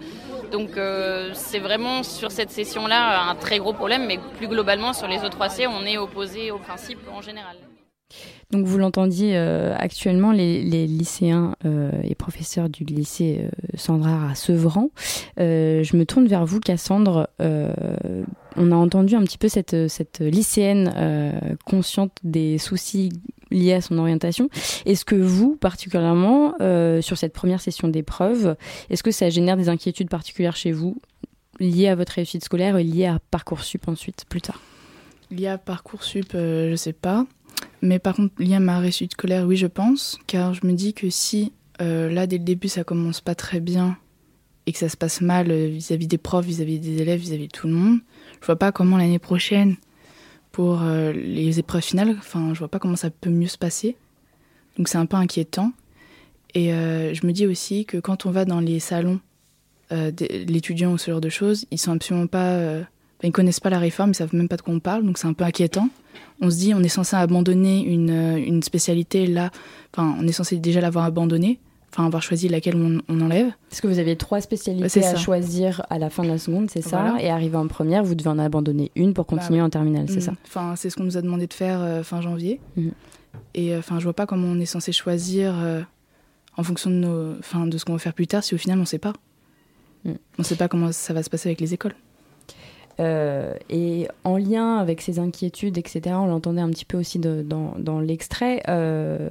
[0.54, 5.08] Donc euh, c'est vraiment sur cette session-là un très gros problème, mais plus globalement sur
[5.08, 7.58] les E3C, on est opposé au principe en général.
[8.54, 14.36] Donc vous l'entendiez euh, actuellement, les, lycéens euh, et professeurs du lycée euh, Sandra à
[14.36, 14.90] Sevran.
[15.38, 17.28] je me tourne vers vous, Cassandre.
[17.40, 23.10] on a entendu un petit peu cette, cette lycéenne consciente des soucis
[23.50, 24.50] liés à son orientation.
[24.86, 26.54] Est-ce que vous, particulièrement,
[27.02, 28.56] sur cette première session d'épreuve,
[28.92, 31.02] est-ce que ça génère des inquiétudes particulières chez vous
[31.60, 34.62] liées à votre réussite scolaire et liées à Parcoursup ensuite, plus tard?
[35.32, 37.26] Liées à Parcoursup, je ne sais pas.
[37.84, 40.94] Mais par contre, lié à ma réussite scolaire, oui, je pense, car je me dis
[40.94, 43.98] que si euh, là, dès le début, ça commence pas très bien
[44.66, 47.52] et que ça se passe mal euh, vis-à-vis des profs, vis-à-vis des élèves, vis-à-vis de
[47.52, 48.00] tout le monde,
[48.40, 49.76] je vois pas comment l'année prochaine,
[50.54, 53.98] pour euh, les épreuves finales, enfin, je vois pas comment ça peut mieux se passer.
[54.78, 55.74] Donc c'est un peu inquiétant.
[56.56, 59.20] Et je me dis aussi que quand on va dans les salons
[59.90, 62.82] l'étudiant ou ce genre de choses, ils sont absolument pas,
[63.28, 65.28] ils connaissent pas la réforme, ils savent même pas de quoi on parle, donc c'est
[65.28, 65.90] un peu inquiétant
[66.42, 69.52] on se dit on est censé abandonner une, euh, une spécialité là,
[69.94, 71.60] enfin on est censé déjà l'avoir abandonnée,
[71.92, 73.52] enfin avoir choisi laquelle on, enlève.
[73.70, 76.82] Parce que vous aviez trois spécialités à choisir à la fin de la seconde, c'est
[76.82, 80.06] ça Et arrivé en première, vous devez en abandonner une pour bah continuer en terminale,
[80.10, 80.22] c'est mm.
[80.22, 82.60] ça Enfin c'est ce qu'on nous a demandé de faire euh, fin janvier.
[82.76, 82.90] Mm.
[83.56, 85.56] Et euh, enfin je vois pas comment on est censé choisir
[86.56, 87.34] en fonction de, nos,
[87.68, 89.14] de ce qu'on va faire plus tard si au final on sait pas.
[90.04, 90.12] Mm.
[90.40, 91.96] On sait pas comment ça va se passer avec les écoles.
[93.00, 98.00] Euh, et en lien avec ces inquiétudes, etc., on l'entendait un petit peu aussi dans,
[98.00, 99.28] l'extrait, euh,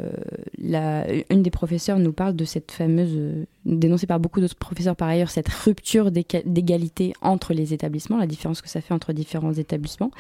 [0.59, 5.31] une des professeurs nous parle de cette fameuse, dénoncée par beaucoup d'autres professeurs par ailleurs,
[5.31, 10.11] cette rupture d'égalité entre les établissements, la différence que ça fait entre différents établissements.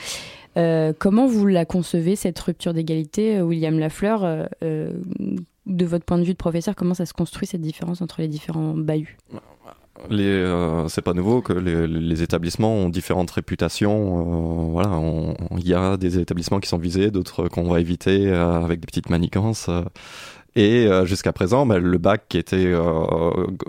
[0.56, 4.48] Euh, comment vous la concevez, cette rupture d'égalité, William Lafleur
[5.64, 8.26] de votre point de vue de professeur, comment ça se construit cette différence entre les
[8.26, 9.16] différents bahuts
[10.10, 14.66] les, euh, c'est pas nouveau que les, les, établissements ont différentes réputations.
[14.66, 15.00] Euh, voilà,
[15.58, 18.86] il y a des établissements qui sont visés, d'autres qu'on va éviter euh, avec des
[18.86, 19.68] petites manigances.
[20.54, 22.82] Et euh, jusqu'à présent, bah, le bac qui était euh,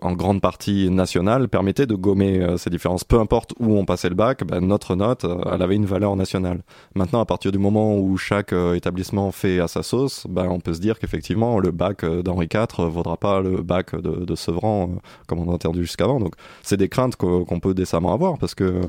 [0.02, 3.06] en grande partie national permettait de gommer euh, ces différences.
[3.06, 6.62] Peu importe où on passait le bac, bah, notre note, elle avait une valeur nationale.
[6.94, 10.74] Maintenant, à partir du moment où chaque établissement fait à sa sauce, bah, on peut
[10.74, 14.90] se dire qu'effectivement, le bac d'Henri IV vaudra pas le bac de, de Sevran,
[15.28, 16.20] comme on a entendu jusqu'avant.
[16.20, 18.82] Donc, c'est des craintes qu'on peut décemment avoir parce que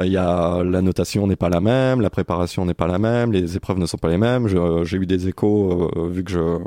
[0.00, 3.32] il y a la notation n'est pas la même, la préparation n'est pas la même,
[3.32, 4.48] les épreuves ne sont pas les mêmes.
[4.84, 6.58] J'ai eu des échos vu que je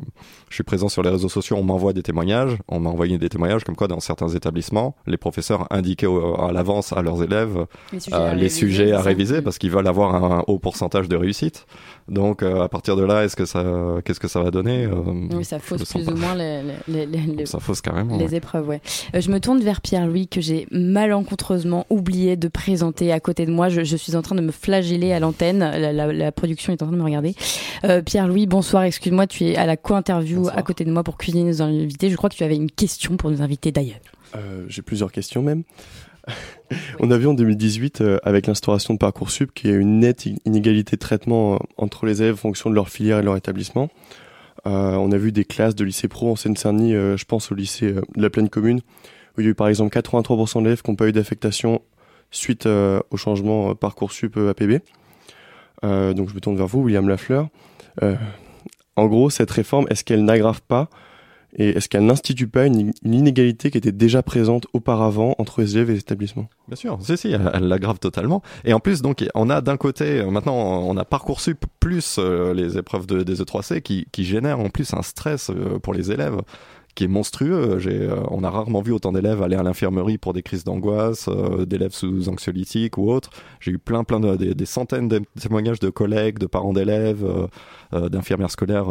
[0.49, 3.27] je suis présent sur les réseaux sociaux, on m'envoie des témoignages, on m'a envoyé des
[3.27, 8.49] témoignages comme quoi dans certains établissements, les professeurs indiquaient à l'avance à leurs élèves les
[8.49, 11.65] sujets, à, réviser, parce qu'ils veulent avoir un haut pourcentage de réussite.
[12.07, 13.63] Donc euh, à partir de là, est-ce que ça,
[14.05, 14.93] qu'est-ce que ça va donner euh,
[15.33, 18.69] Oui, ça fausse plus ou moins les, les, les, ça fausse carrément, les épreuves.
[18.69, 18.81] Ouais.
[19.13, 23.51] Euh, je me tourne vers Pierre-Louis que j'ai malencontreusement oublié de présenter à côté de
[23.51, 23.69] moi.
[23.69, 25.59] Je, je suis en train de me flageller à l'antenne.
[25.59, 27.35] La, la, la, production est en train de me regarder.
[28.05, 28.83] Pierre-Louis, bonsoir.
[28.83, 32.09] Excuse-moi, tu es à la co-interview à côté de moi pour cuisiner nos invités.
[32.09, 33.99] Je crois que tu avais une question pour nous inviter d'ailleurs.
[34.35, 35.63] Euh, j'ai plusieurs questions même.
[36.99, 40.25] on a vu en 2018, euh, avec l'instauration de Parcoursup, qu'il y a une nette
[40.45, 43.89] inégalité de traitement euh, entre les élèves en fonction de leur filière et leur établissement.
[44.65, 48.21] on a vu des classes de lycée pro en Seine-Saint-Denis, je pense au lycée de
[48.21, 48.81] la Plaine Commune,
[49.37, 51.81] où il y a eu par exemple 83% d'élèves qui n'ont pas eu d'affectation
[52.31, 54.81] suite au changement Parcoursup APB.
[55.83, 57.47] donc je me tourne vers vous, William Lafleur.
[58.95, 60.89] En gros, cette réforme, est-ce qu'elle n'aggrave pas
[61.55, 65.89] et est-ce qu'elle n'institue pas une, inégalité qui était déjà présente auparavant entre les élèves
[65.89, 66.49] et les établissements?
[66.67, 68.43] Bien sûr, si, si, elle, l'aggrave totalement.
[68.65, 72.53] Et en plus, donc, on a d'un côté, euh, maintenant, on a Parcoursup plus euh,
[72.53, 76.37] les épreuves de, des E3C qui, génèrent en plus un stress euh, pour les élèves
[76.97, 77.77] qui est monstrueux.
[77.85, 81.63] Euh, on a rarement vu autant d'élèves aller à l'infirmerie pour des crises d'angoisse, euh,
[81.65, 83.29] d'élèves sous anxiolytiques ou autres.
[83.59, 87.23] J'ai eu plein, plein de, des, centaines de témoignages de collègues, de parents d'élèves,
[87.93, 88.87] euh, d'infirmières scolaires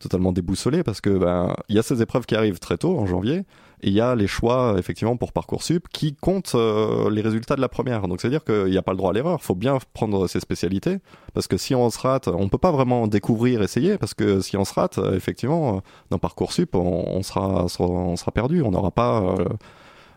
[0.00, 3.06] totalement déboussolés parce que ben il y a ces épreuves qui arrivent très tôt en
[3.06, 3.44] janvier
[3.84, 7.68] Il y a les choix, effectivement, pour Parcoursup qui comptent euh, les résultats de la
[7.68, 8.06] première.
[8.06, 9.38] Donc, c'est-à-dire qu'il n'y a pas le droit à l'erreur.
[9.40, 10.98] Il faut bien prendre ses spécialités.
[11.34, 13.98] Parce que si on se rate, on peut pas vraiment découvrir, essayer.
[13.98, 18.62] Parce que si on se rate, effectivement, dans Parcoursup, on, on sera, on sera perdu.
[18.62, 19.48] On n'aura pas euh,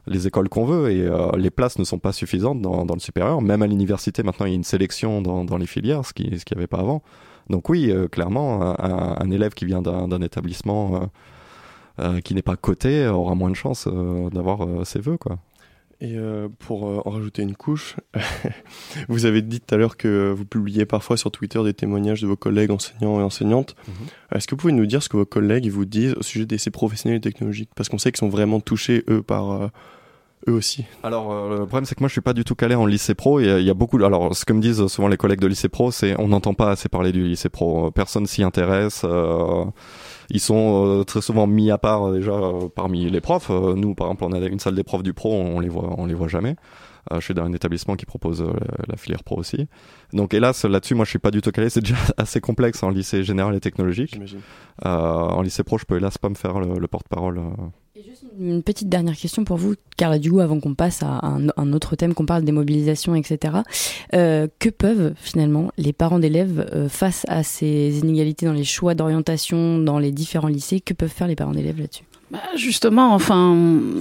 [0.06, 3.00] les écoles qu'on veut et euh, les places ne sont pas suffisantes dans, dans le
[3.00, 3.42] supérieur.
[3.42, 6.38] Même à l'université, maintenant, il y a une sélection dans, dans les filières, ce qui
[6.38, 7.02] ce qu'il n'y avait pas avant.
[7.50, 11.06] Donc oui, clairement, un, un, élève qui vient d'un établissement euh,
[12.24, 15.40] qui n'est pas coté aura moins de chances euh, d'avoir euh, ses vœux, quoi.
[16.02, 16.18] Et
[16.60, 17.96] pour en rajouter une couche,
[19.08, 22.28] vous avez dit tout à l'heure que vous publiez parfois sur Twitter des témoignages de
[22.28, 23.78] vos collègues enseignants et enseignantes.
[23.88, 23.94] Mhm.
[24.34, 26.56] Est-ce que vous pouvez nous dire ce que vos collègues vous disent au sujet des
[26.56, 27.70] essais professionnels et technologiques?
[27.78, 29.72] Parce qu'on sait qu'ils sont vraiment touchés, eux, par
[30.48, 30.86] eux aussi.
[31.04, 33.40] Alors le problème c'est que moi je suis pas du tout calé en lycée pro
[33.40, 35.70] et il y a beaucoup alors ce que me disent souvent les collègues de lycée
[35.70, 39.06] pro c'est on n'entend pas assez parler du lycée pro personne s'y intéresse
[40.30, 43.50] ils sont euh, très souvent mis à part déjà euh, parmi les profs.
[43.50, 45.96] Euh, nous, par exemple, on a une salle des profs du pro, on les voit,
[45.98, 46.56] on les voit jamais.
[47.14, 48.44] je suis dans un établissement qui propose
[48.88, 49.68] la filière pro aussi.
[50.14, 51.70] Donc hélas, là-dessus, moi, je suis pas du tout calé.
[51.70, 54.20] C'est déjà assez complexe en lycée général et technologique.
[54.84, 57.42] en lycée pro, je peux hélas pas me faire le, porte-parole.
[58.04, 61.96] Juste une petite dernière question pour vous, Carla Dugo, avant qu'on passe à un, autre
[61.96, 63.60] thème, qu'on parle des mobilisations, etc.
[64.14, 68.96] Euh, que peuvent finalement les parents d'élèves euh, face à ces inégalités dans les choix
[68.96, 72.04] d'orientation dans les différents lycées Que peuvent faire les parents d'élèves là-dessus?
[72.32, 73.56] Bah, justement, enfin,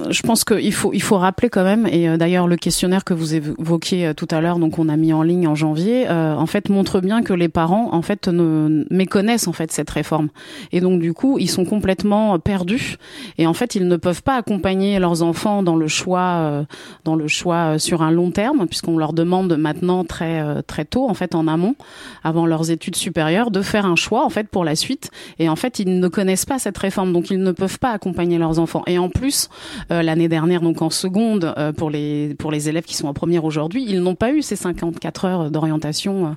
[0.09, 3.13] je pense qu'il faut il faut rappeler quand même, et euh, d'ailleurs le questionnaire que
[3.13, 6.71] vous évoquiez tout à l'heure, donc on a mis en ligne en janvier, en fait
[6.71, 10.31] montre bien que les parents en fait ne méconnaissent en fait cette réforme,
[10.73, 12.97] et donc du coup ils sont complètement perdus,
[13.37, 16.65] et en fait ils ne peuvent pas accompagner leurs enfants dans le choix
[17.05, 21.15] dans le choix sur un long terme, puisqu'on leur demande maintenant très très tôt en
[21.15, 21.75] fait en amont,
[22.23, 25.57] avant leurs études supérieures, de faire un choix en fait pour la suite, et en
[25.57, 28.83] fait ils ne connaissent pas cette réforme, donc ils ne peuvent pas accompagner leurs enfants.
[28.87, 29.49] Et en plus,
[29.91, 33.15] euh, l'année dernière, donc en seconde, euh, pour les pour les élèves qui sont en
[33.15, 36.31] première aujourd'hui, ils n'ont pas eu ces 54 heures d'orientation euh,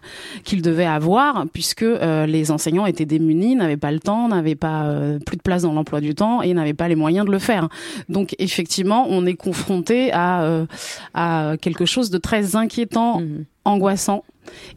[0.44, 4.94] qu'ils devaient avoir, puisque les enseignants étaient démunis, n'avaient pas le temps, n'avaient pas
[5.26, 7.70] plus de place dans l'emploi du temps et n'avaient pas les moyens de le faire.
[8.10, 10.66] Donc effectivement, on est confronté à
[11.14, 13.46] à quelque chose de très inquiétant, mmh.
[13.66, 14.24] angoissant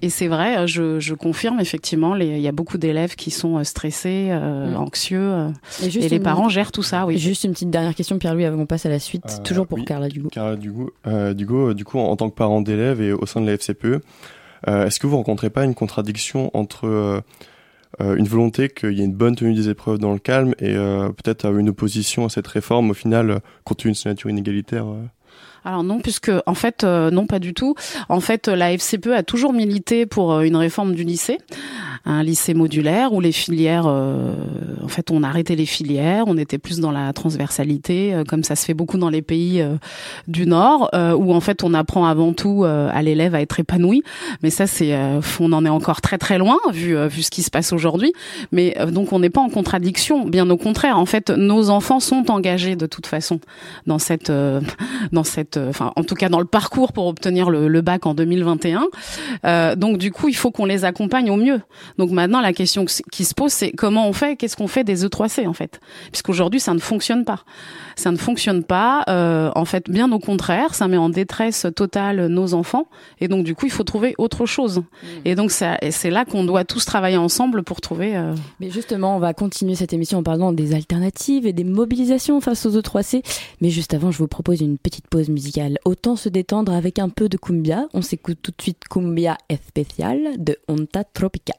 [0.02, 3.64] et c'est vrai, je, je, confirme effectivement, il y a beaucoup d'élèves qui sont euh,
[3.64, 4.76] stressés, euh, mm.
[4.76, 5.50] anxieux, euh,
[5.82, 7.06] et, les parents gèrent tout ça.
[7.06, 7.18] Oui.
[7.18, 10.08] Juste une petite dernière question, Pierre-Louis, avant qu'on passe à la suite, toujours pour Carla
[10.08, 10.28] Dugo.
[10.28, 10.92] Carla Dugo,
[11.34, 14.02] Dugo, du coup, en, tant que parent d'élèves et au sein de la FCPE,
[14.66, 17.22] est-ce que vous rencontrez pas une contradiction entre
[17.98, 21.46] une volonté qu'il y ait une bonne tenue des épreuves dans le calme et peut-être
[21.46, 22.90] une opposition à cette réforme.
[22.90, 24.86] Au final, compte tenu de inégalitaire
[25.64, 27.74] alors non, puisque en fait, euh, non, pas du tout.
[28.08, 31.38] En fait, la FCPE a toujours milité pour euh, une réforme du lycée,
[32.06, 34.34] un lycée modulaire où les filières, euh,
[34.82, 38.56] en fait, on a arrêté les filières, on était plus dans la transversalité, comme ça
[38.56, 39.62] se fait beaucoup dans les pays
[40.26, 44.02] du Nord, où en fait on apprend avant tout à l'élève à être épanoui.
[44.42, 44.98] Mais ça, c'est,
[45.38, 48.12] on en est encore très très loin vu vu ce qui se passe aujourd'hui.
[48.52, 50.98] Mais donc on n'est pas en contradiction, bien au contraire.
[50.98, 53.40] En fait, nos enfants sont engagés de toute façon
[53.86, 54.32] dans cette
[55.12, 58.14] dans cette euh, enfin en tout cas dans le parcours pour obtenir le, bac en
[58.14, 58.86] 2021.
[59.44, 61.60] Euh, donc du coup, il faut qu'on les accompagne au mieux.
[61.98, 65.04] Donc maintenant, la question qui se pose, c'est comment on fait Qu'est-ce qu'on fait des
[65.06, 65.80] E3C en fait?
[66.12, 67.44] Puisqu'aujourd'hui, ça ne fonctionne pas.
[67.96, 69.04] Ça ne fonctionne pas.
[69.08, 72.86] Euh, en fait, bien au contraire, ça met en détresse totale nos enfants.
[73.20, 74.78] Et donc du coup, il faut trouver autre chose.
[74.78, 75.06] Mmh.
[75.24, 78.16] Et donc c'est là qu'on doit tous travailler ensemble pour trouver.
[78.16, 78.34] Euh...
[78.60, 82.66] Mais justement, on va continuer cette émission en parlant des alternatives et des mobilisations face
[82.66, 83.22] aux E3C.
[83.60, 85.39] Mais juste avant, je vous propose une petite pause musicale
[85.84, 87.88] Autant se détendre avec un peu de cumbia.
[87.94, 91.54] On s'écoute tout de suite Cumbia Especial de Onta Tropica.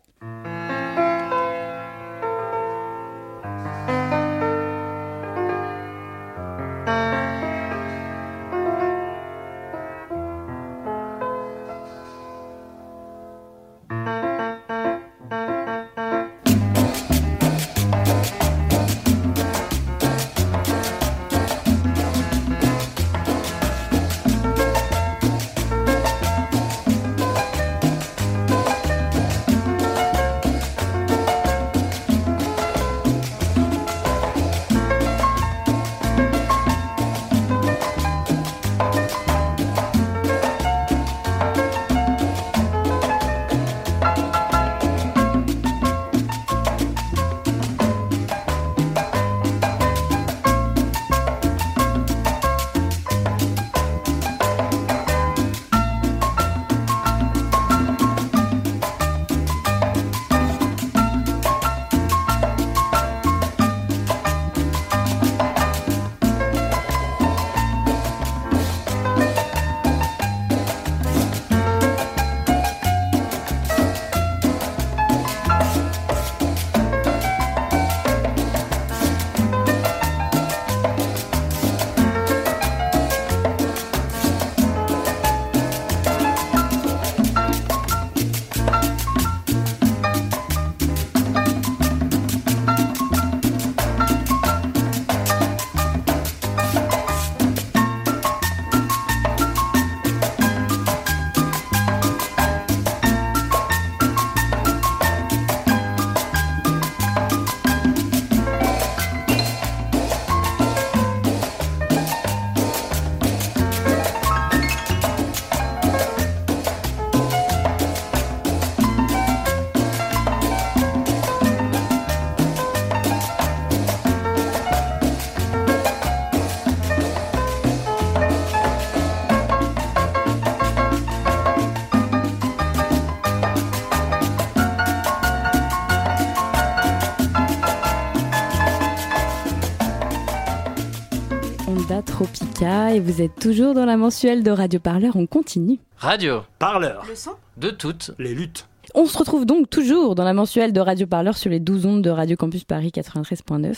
[142.91, 145.15] Et vous êtes toujours dans la mensuelle de Radio Parleur.
[145.15, 145.79] On continue.
[145.97, 147.05] Radio Parleur.
[147.07, 148.67] Le son De toutes les luttes.
[148.95, 152.01] On se retrouve donc toujours dans la mensuelle de Radio Parleur sur les 12 ondes
[152.01, 153.75] de Radio Campus Paris 93.9.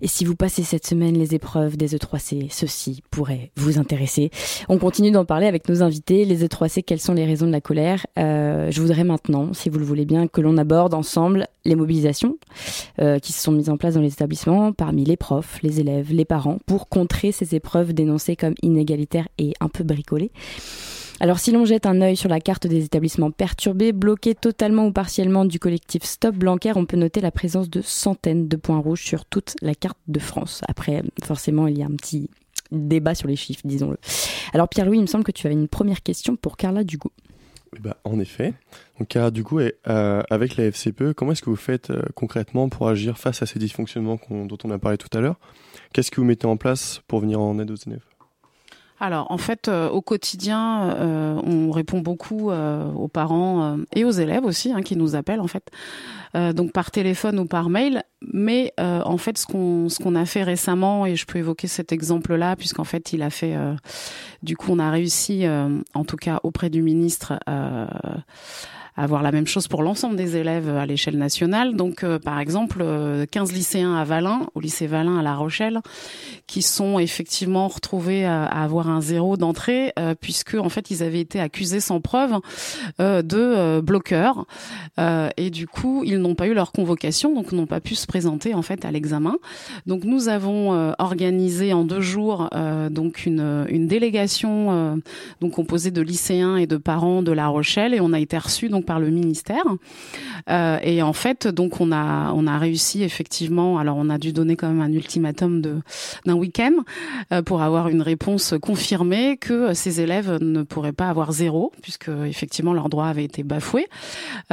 [0.00, 4.30] Et si vous passez cette semaine les épreuves des E3C, ceci pourrait vous intéresser.
[4.68, 6.24] On continue d'en parler avec nos invités.
[6.24, 8.06] Les E3C, quelles sont les raisons de la colère?
[8.18, 12.36] Euh, Je voudrais maintenant, si vous le voulez bien, que l'on aborde ensemble les mobilisations
[13.00, 16.12] euh, qui se sont mises en place dans les établissements parmi les profs, les élèves,
[16.12, 20.30] les parents pour contrer ces épreuves dénoncées comme inégalitaires et un peu bricolées.
[21.18, 24.92] Alors si l'on jette un œil sur la carte des établissements perturbés, bloqués totalement ou
[24.92, 29.02] partiellement du collectif Stop Blanquer, on peut noter la présence de centaines de points rouges
[29.02, 30.60] sur toute la carte de France.
[30.68, 32.28] Après, forcément, il y a un petit
[32.70, 33.96] débat sur les chiffres, disons-le.
[34.52, 37.10] Alors Pierre-Louis, il me semble que tu avais une première question pour Carla Dugo.
[37.76, 38.54] Eh ben, en effet.
[38.98, 42.88] Donc, Carla Dugo, euh, avec la FCPE, comment est-ce que vous faites euh, concrètement pour
[42.88, 45.38] agir face à ces dysfonctionnements dont on a parlé tout à l'heure?
[45.92, 48.04] Qu'est-ce que vous mettez en place pour venir en aide aux élèves
[48.98, 54.10] alors en fait, euh, au quotidien, euh, on répond beaucoup euh, aux parents et aux
[54.10, 55.70] élèves aussi hein, qui nous appellent en fait,
[56.54, 58.02] donc par téléphone ou par mail.
[58.32, 61.92] Mais en fait, ce qu'on ce qu'on a fait récemment et je peux évoquer cet
[61.92, 63.54] exemple-là puisqu'en fait, il a fait,
[64.42, 65.46] du coup, on a réussi,
[65.94, 67.38] en tout cas auprès du ministre
[68.96, 71.76] avoir la même chose pour l'ensemble des élèves à l'échelle nationale.
[71.76, 72.78] Donc, euh, par exemple,
[73.30, 75.80] 15 euh, lycéens à Valin, au lycée Valin à La Rochelle,
[76.46, 81.20] qui sont effectivement retrouvés à, avoir un zéro d'entrée, euh, puisque en fait ils avaient
[81.20, 82.40] été accusés sans preuve
[82.98, 84.46] de bloqueurs,
[85.36, 88.54] et du coup ils n'ont pas eu leur convocation, donc n'ont pas pu se présenter
[88.54, 89.36] en fait à l'examen.
[89.86, 92.48] Donc nous avons organisé en deux jours
[92.90, 95.00] donc une, une délégation
[95.40, 98.68] donc composée de lycéens et de parents de La Rochelle, et on a été reçus
[98.68, 99.64] donc par le ministère.
[100.48, 103.78] Euh, et en fait, donc on a on a réussi effectivement.
[103.78, 105.76] Alors on a dû donner quand même un ultimatum de
[106.24, 106.72] d'un week-end
[107.32, 112.08] euh, pour avoir une réponse confirmée que ces élèves ne pourraient pas avoir zéro puisque
[112.08, 113.86] effectivement leurs droits avaient été bafoués.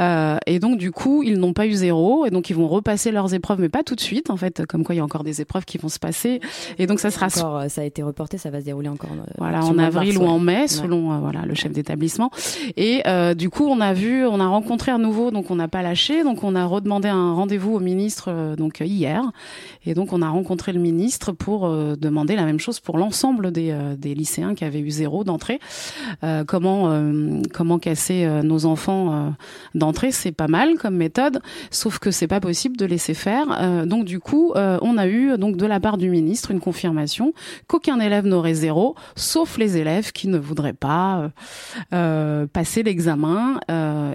[0.00, 3.12] Euh, et donc du coup ils n'ont pas eu zéro et donc ils vont repasser
[3.12, 4.66] leurs épreuves, mais pas tout de suite en fait.
[4.66, 6.40] Comme quoi il y a encore des épreuves qui vont se passer.
[6.78, 9.10] Et donc ça sera encore, ça a été reporté, ça va se dérouler encore.
[9.38, 12.30] voilà en avril ou en mai selon voilà le chef d'établissement.
[12.76, 13.02] Et
[13.36, 16.22] du coup on a vu on a rencontré à nouveau, donc on n'a pas lâché,
[16.22, 19.30] donc on a redemandé un rendez-vous au ministre euh, donc hier,
[19.84, 23.50] et donc on a rencontré le ministre pour euh, demander la même chose pour l'ensemble
[23.50, 25.58] des, euh, des, lycéens qui avaient eu zéro d'entrée.
[26.46, 26.90] comment
[27.52, 29.34] comment casser nos enfants
[29.74, 33.86] d'entrée, c'est pas mal comme méthode, sauf que c'est pas possible de laisser faire.
[33.86, 37.32] donc du coup, on a eu donc de la part du ministre une confirmation
[37.66, 41.30] qu'aucun élève n'aurait zéro, sauf les élèves qui ne voudraient pas
[41.90, 43.58] passer l'examen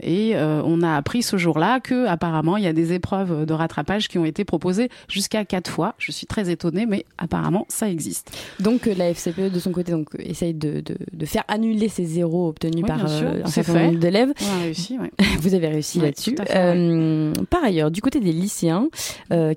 [0.01, 3.53] et euh, on a appris ce jour-là que apparemment il y a des épreuves de
[3.53, 5.95] rattrapage qui ont été proposées jusqu'à quatre fois.
[5.97, 8.31] Je suis très étonnée, mais apparemment ça existe.
[8.59, 12.49] Donc euh, la FCPE de son côté donc essaye de, de, faire annuler ces zéros
[12.49, 14.33] obtenus par euh, un certain nombre d'élèves.
[15.39, 16.35] Vous avez réussi là-dessus.
[16.35, 18.89] par ailleurs, du côté des lycéens,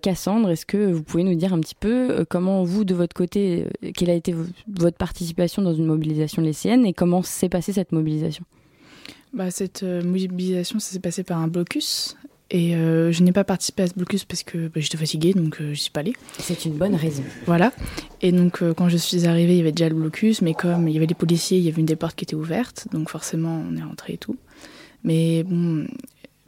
[0.03, 3.67] Cassandre, est-ce que vous pouvez nous dire un petit peu comment vous de votre côté,
[3.97, 4.35] quelle a été
[4.69, 8.45] votre participation dans une mobilisation lycéenne et comment s'est passée cette mobilisation?
[9.33, 12.17] Bah, Cette euh, mobilisation, ça s'est passé par un blocus.
[12.51, 15.55] Et euh, je n'ai pas participé à ce blocus parce que bah, j'étais fatiguée, donc
[15.55, 16.13] euh, je ne suis pas allée.
[16.39, 17.23] C'est une bonne raison.
[17.47, 17.73] Voilà.
[18.21, 20.95] Et donc, quand je suis arrivée, il y avait déjà le blocus, mais comme il
[20.95, 23.65] y avait des policiers, il y avait une des portes qui était ouverte, donc forcément,
[23.69, 24.37] on est rentré et tout.
[25.03, 25.87] Mais bon,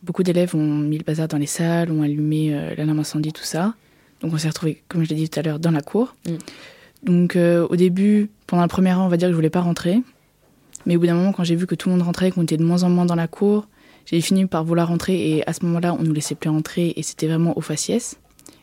[0.03, 3.75] beaucoup d'élèves ont mis le bazar dans les salles, ont allumé l'alarme incendie, tout ça.
[4.21, 6.15] Donc, on s'est retrouvés, comme je l'ai dit tout à l'heure, dans la cour.
[6.27, 6.33] Mm.
[7.05, 10.03] Donc, au début, pendant la première heure, on va dire que je voulais pas rentrer.
[10.87, 12.57] Mais au bout d'un moment, quand j'ai vu que tout le monde rentrait, qu'on était
[12.57, 13.67] de moins en moins dans la cour,
[14.07, 17.03] j'ai fini par vouloir rentrer et à ce moment-là, on nous laissait plus rentrer et
[17.03, 18.17] c'était vraiment au faciès.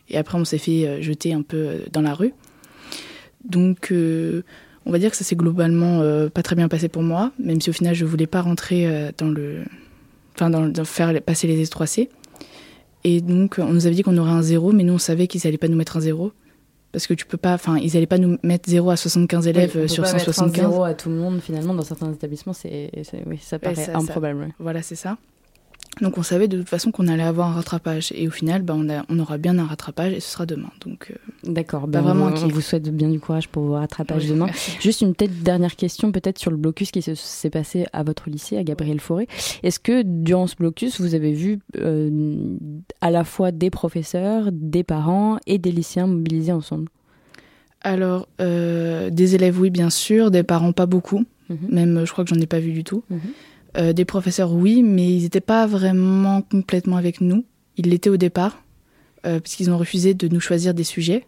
[0.08, 2.32] Et après, on s'est fait euh, jeter un peu euh, dans la rue.
[3.44, 4.42] Donc, euh,
[4.86, 6.00] on va dire que ça s'est globalement
[6.30, 9.28] pas très bien passé pour moi, même si au final, je voulais pas rentrer dans
[9.28, 9.62] le.
[10.34, 12.08] Enfin, dans, faire passer les S3C.
[13.04, 15.46] Et donc, on nous avait dit qu'on aurait un zéro, mais nous, on savait qu'ils
[15.46, 16.32] allaient pas nous mettre un zéro
[16.92, 19.72] parce que tu peux pas enfin ils allaient pas nous mettre 0 à 75 élèves
[19.74, 22.90] oui, sur pas 175 mettre 0 à tout le monde finalement dans certains établissements c'est
[23.26, 25.16] oui ça paraît improbable voilà c'est ça
[26.00, 28.74] donc on savait de toute façon qu'on allait avoir un rattrapage et au final bah,
[28.76, 32.00] on, a, on aura bien un rattrapage et ce sera demain donc euh, d'accord bah,
[32.00, 34.46] vraiment on, vous souhaite bien du courage pour vos rattrapages demain
[34.80, 38.56] juste une peut-être dernière question peut-être sur le blocus qui s'est passé à votre lycée
[38.56, 39.28] à Gabriel Fauré
[39.62, 42.56] est-ce que durant ce blocus vous avez vu euh,
[43.00, 46.88] à la fois des professeurs des parents et des lycéens mobilisés ensemble?
[47.80, 50.30] Alors, euh, des élèves, oui, bien sûr.
[50.30, 51.24] Des parents, pas beaucoup.
[51.48, 51.56] Mhm.
[51.68, 53.02] Même, je crois que j'en ai pas vu du tout.
[53.10, 53.20] Mhm.
[53.76, 57.44] Euh, des professeurs, oui, mais ils n'étaient pas vraiment complètement avec nous.
[57.76, 58.62] Ils l'étaient au départ,
[59.24, 61.26] euh, puisqu'ils ont refusé de nous choisir des sujets,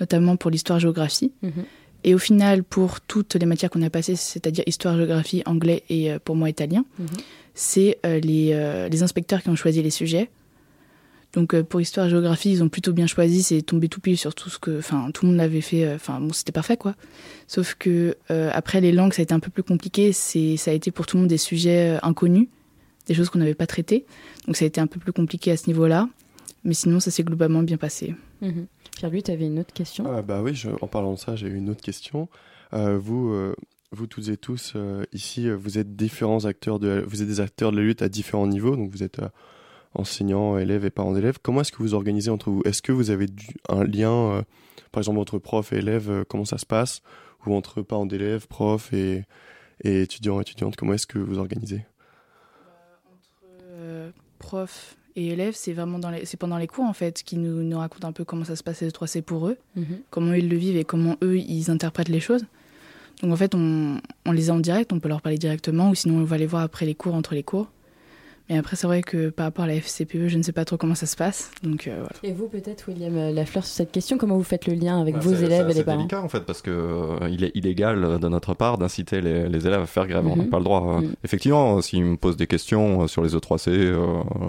[0.00, 1.32] notamment pour l'histoire-géographie.
[1.42, 1.64] Mhm.
[2.04, 6.10] Et au final, pour toutes les matières qu'on a passées, c'est-à-dire histoire, géographie, anglais et
[6.24, 7.06] pour moi italien, mhm.
[7.54, 10.30] c'est les, les inspecteurs qui ont choisi les sujets.
[11.36, 14.34] Donc pour histoire et géographie, ils ont plutôt bien choisi, c'est tombé tout pile sur
[14.34, 16.96] tout ce que, enfin tout le monde l'avait fait, enfin bon c'était parfait quoi.
[17.46, 20.74] Sauf que après les langues ça a été un peu plus compliqué, c'est ça a
[20.74, 22.48] été pour tout le monde des sujets inconnus,
[23.06, 24.06] des choses qu'on n'avait pas traitées,
[24.46, 26.08] donc ça a été un peu plus compliqué à ce niveau-là.
[26.66, 28.14] Mais sinon, ça s'est globalement bien passé.
[28.42, 28.66] Mhm.
[28.96, 30.04] Pierre-Louis, tu avais une autre question?
[30.08, 32.28] Ah, Bah oui, en parlant de ça, j'ai une autre question.
[32.74, 33.54] Euh, vous, euh,
[33.92, 37.70] vous toutes et tous, euh, ici, vous êtes différents acteurs de, vous êtes des acteurs
[37.70, 39.20] de la lutte à différents niveaux, donc vous êtes
[39.98, 41.38] enseignants, élèves et parents d'élèves.
[41.42, 42.62] Comment est-ce que vous organisez entre vous?
[42.64, 43.26] Est-ce que vous avez
[43.68, 44.44] un lien,
[44.92, 47.02] par exemple, entre prof et élève, comment ça se passe?
[47.46, 49.24] Ou entre parents d'élèves, profs et,
[49.82, 51.86] et étudiants, étudiantes, comment est-ce que vous organisez?
[52.64, 52.72] Bah,
[53.12, 57.38] Entre profs et élèves, c'est vraiment dans les, c'est pendant les cours en fait qui
[57.38, 60.00] nous, nous racontent un peu comment ça se passe les 3C pour eux, mhm.
[60.10, 62.44] comment ils le vivent et comment eux ils interprètent les choses.
[63.22, 65.94] Donc en fait, on, on les a en direct, on peut leur parler directement ou
[65.94, 67.70] sinon on va les voir après les cours, entre les cours.
[68.48, 70.76] Mais après, c'est vrai que par rapport à la FCPE, je ne sais pas trop
[70.76, 71.50] comment ça se passe.
[71.64, 72.12] Donc, euh, voilà.
[72.22, 75.14] Et vous, peut-être, William euh, Lafleur, sur cette question, comment vous faites le lien avec
[75.14, 77.50] bah, vos élèves et les parents C'est délicat, en fait, parce qu'il euh, il est
[77.56, 80.24] illégal de notre part d'inciter les, les, élèves à faire grève.
[80.24, 80.50] On n'a mhm.
[80.50, 81.00] pas le droit.
[81.00, 81.14] Mhm.
[81.24, 83.92] Effectivement, s'ils me posent des questions sur les E3C,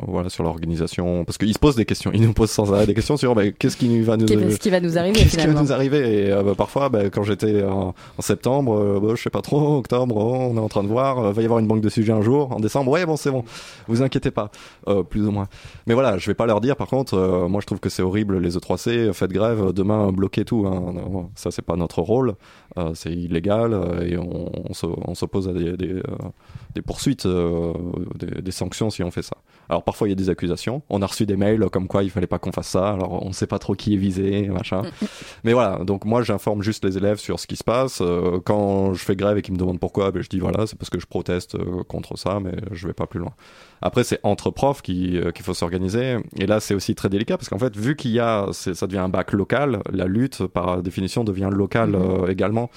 [0.08, 2.93] voilà, sur l'organisation, parce qu'ils se posent des questions, ils nous posent sans arrêt des
[2.93, 5.60] questions sur bah, qu'est-ce qui va nous, qu'est-ce qui va nous arriver Qu'est-ce qui va
[5.60, 9.78] nous arriver Et bah, parfois, bah, quand j'étais en, septembre, bah, je sais pas trop,
[9.78, 12.22] octobre, on est en train de voir, va y avoir une banque de sujets un
[12.22, 12.52] jour.
[12.52, 13.43] En décembre, ouais, bon, c'est bon,
[13.88, 14.52] vous inquiétez pas.
[14.88, 15.48] Euh, plus ou moins.
[15.86, 16.76] Mais voilà, je vais pas leur dire.
[16.76, 20.46] Par contre, euh, moi je trouve que c'est horrible les E3C, faites grève, demain bloquez
[20.46, 20.66] tout.
[20.68, 21.30] Hein.
[21.36, 22.36] Ça c'est pas notre rôle,
[22.78, 23.74] euh, c'est illégal
[24.06, 29.38] et on, on s'oppose à des, poursuites, des, sanctions si on fait ça.
[29.70, 30.82] Alors parfois il y a des accusations.
[30.89, 32.89] On a reçu des mails comme quoi il fallait pas qu'on fasse ça.
[32.89, 34.84] Alors on sait pas trop qui est visé, machin.
[35.43, 38.01] Mais voilà, donc moi j'informe juste les élèves sur ce qui se passe.
[38.45, 40.89] quand je fais grève et qu'ils me demandent pourquoi, ben, je dis voilà, c'est parce
[40.89, 41.57] que je proteste
[41.88, 43.34] contre ça, mais je vais pas plus loin.
[43.82, 46.18] Après, c'est entre profs euh, qu'il faut s'organiser.
[46.39, 48.99] Et là, c'est aussi très délicat parce qu'en fait, vu qu'il y a, ça devient
[48.99, 52.24] un bac local, la lutte, par définition, devient locale mhm.
[52.24, 52.70] euh, également.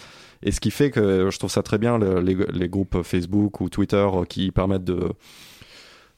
[0.42, 3.68] Et ce qui fait que je trouve ça très bien, les, les groupes Facebook ou
[3.68, 5.12] Twitter euh, qui permettent de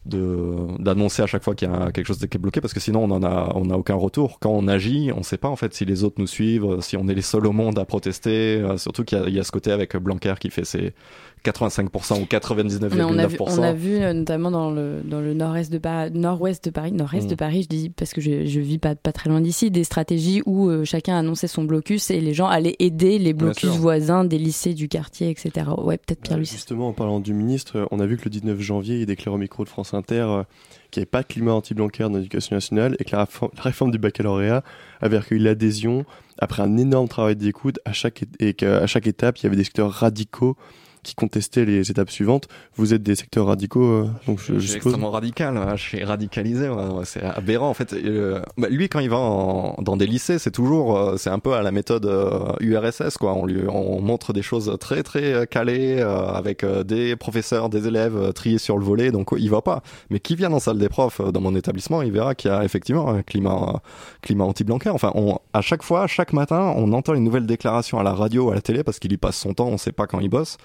[0.04, 3.04] d'annoncer à chaque fois qu'il y a quelque chose qui est bloqué parce que sinon
[3.04, 4.38] on en on a aucun retour.
[4.40, 7.06] Quand on agit on sait pas en fait si les autres nous suivent si on
[7.08, 9.96] est les seuls au monde à protester surtout qu'il y, y, a ce côté avec
[9.96, 10.94] Blanquer qui fait ses
[11.44, 13.02] 85% ou 99,9%.
[13.04, 16.10] On, a vu, on a vu euh, notamment dans le, dans le nord-est de Paris,
[16.12, 17.36] nord-ouest de Paris, nord-est de mm.
[17.36, 20.42] Paris, je dis parce que je, je vis pas, pas très loin d'ici, des stratégies
[20.46, 24.38] où euh, chacun annonçait son blocus et les gens allaient aider les blocus voisins des
[24.38, 25.70] lycées du quartier, etc.
[25.78, 26.46] Ouais, peut-être Pierre-Louis.
[26.46, 29.38] justement, en parlant du ministre, on a vu que le 19 janvier, il déclare au
[29.38, 30.42] micro de France Inter euh,
[30.90, 33.26] qu'il n'y avait pas de climat anti-blancaire dans l'éducation nationale et que la,
[33.58, 34.62] réforme du baccalauréat
[35.00, 36.04] avait recueilli l'adhésion
[36.38, 39.64] après un énorme travail d'écoute à chaque, et qu'à chaque étape, il y avait des
[39.64, 40.56] secteurs radicaux
[41.02, 42.48] qui contestaient les étapes suivantes.
[42.76, 44.76] Vous êtes des secteurs radicaux, euh, donc je, je suppose.
[44.76, 45.76] extrêmement radical, hein.
[45.76, 46.70] je suis radicalisé,
[47.04, 47.92] c'est aberrant en fait.
[47.92, 51.54] Euh, bah, lui, quand il va dans des lycées, c'est toujours, euh, c'est un peu
[51.54, 52.08] à la méthode
[52.60, 53.34] URSS quoi.
[53.34, 58.58] On lui, on montre des choses très très calées avec des professeurs, des élèves triés
[58.58, 59.82] sur le volet, donc il va pas.
[60.10, 62.64] Mais qui vient dans salle des profs dans mon établissement, il verra qu'il y a
[62.64, 63.82] effectivement un climat,
[64.22, 64.90] climat anti-blanquer.
[64.90, 68.50] Enfin, on, à chaque fois, chaque matin, on entend une nouvelle déclaration à la radio,
[68.50, 70.58] à la télé, parce qu'il y passe son temps, on sait pas quand il bosse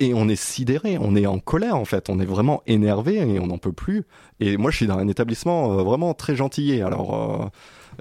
[0.00, 3.38] et on est sidéré, on est en colère en fait, on est vraiment énervé et
[3.40, 4.04] on n'en peut plus.
[4.40, 6.82] Et moi je suis dans un établissement euh, vraiment très gentillé.
[6.82, 7.14] Alors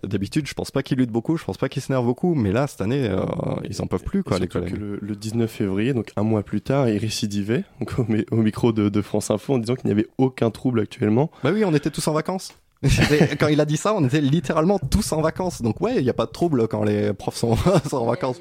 [0.03, 2.51] euh, d'habitude je pense pas qu'ils luttent beaucoup, je pense pas qu'ils s'énervent beaucoup, mais
[2.51, 3.25] là cette année euh,
[3.69, 4.73] ils en peuvent plus quoi les collègues.
[4.73, 7.93] Que le, 19 février, donc un mois plus tard, il récidivait donc
[8.31, 11.31] au, micro de, de, France Info en disant qu'il n'y avait aucun trouble actuellement.
[11.43, 12.53] Bah oui, on était tous en vacances.
[13.39, 15.61] Quand il a dit ça, on était littéralement tous en vacances.
[15.61, 17.57] Donc ouais, il n'y a pas de trouble quand les profs sont,
[17.91, 18.37] en vacances.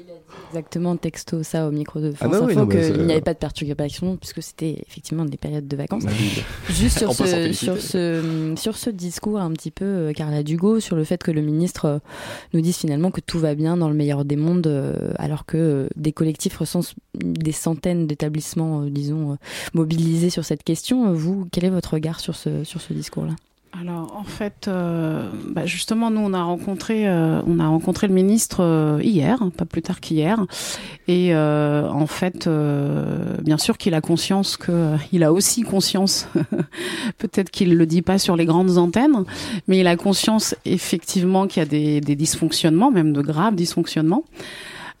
[0.49, 4.17] Exactement, texto ça au micro de ah France Info, qu'il n'y avait pas de perturbation
[4.17, 6.03] puisque c'était effectivement des périodes de vacances.
[6.03, 6.11] Bah
[6.69, 10.95] Juste sur ce, sur, ce, sur ce discours un petit peu, euh, Carla Dugo, sur
[10.95, 11.99] le fait que le ministre euh,
[12.53, 15.89] nous dise finalement que tout va bien dans le meilleur des mondes, euh, alors que
[15.95, 19.37] des collectifs recensent des centaines d'établissements, disons,
[19.73, 21.11] mobilisés sur cette question.
[21.13, 23.33] Vous, quel est votre regard sur ce, sur ce discours-là?
[23.73, 28.13] Alors en fait, euh, bah, justement, nous on a rencontré, euh, on a rencontré le
[28.13, 30.45] ministre euh, hier, pas plus tard qu'hier,
[31.07, 32.49] et en fait,
[33.41, 36.27] bien sûr qu'il a conscience que, il a aussi conscience,
[37.17, 39.23] peut-être qu'il le dit pas sur les grandes antennes,
[39.67, 44.23] mais il a conscience effectivement qu'il y a des dysfonctionnements, même de graves dysfonctionnements.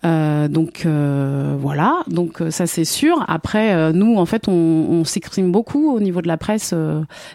[0.05, 3.25] Euh, donc euh, voilà, donc euh, ça c'est sûr.
[3.27, 6.73] Après, nous en fait, on, on s'exprime beaucoup au niveau de la presse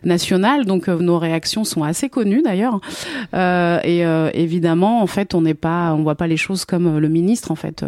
[0.05, 2.81] nationale, donc nos réactions sont assez connues d'ailleurs.
[3.35, 4.03] et
[4.35, 7.57] évidemment, en fait, on n'est pas, on voit pas les choses comme le ministre en
[7.57, 7.85] fait,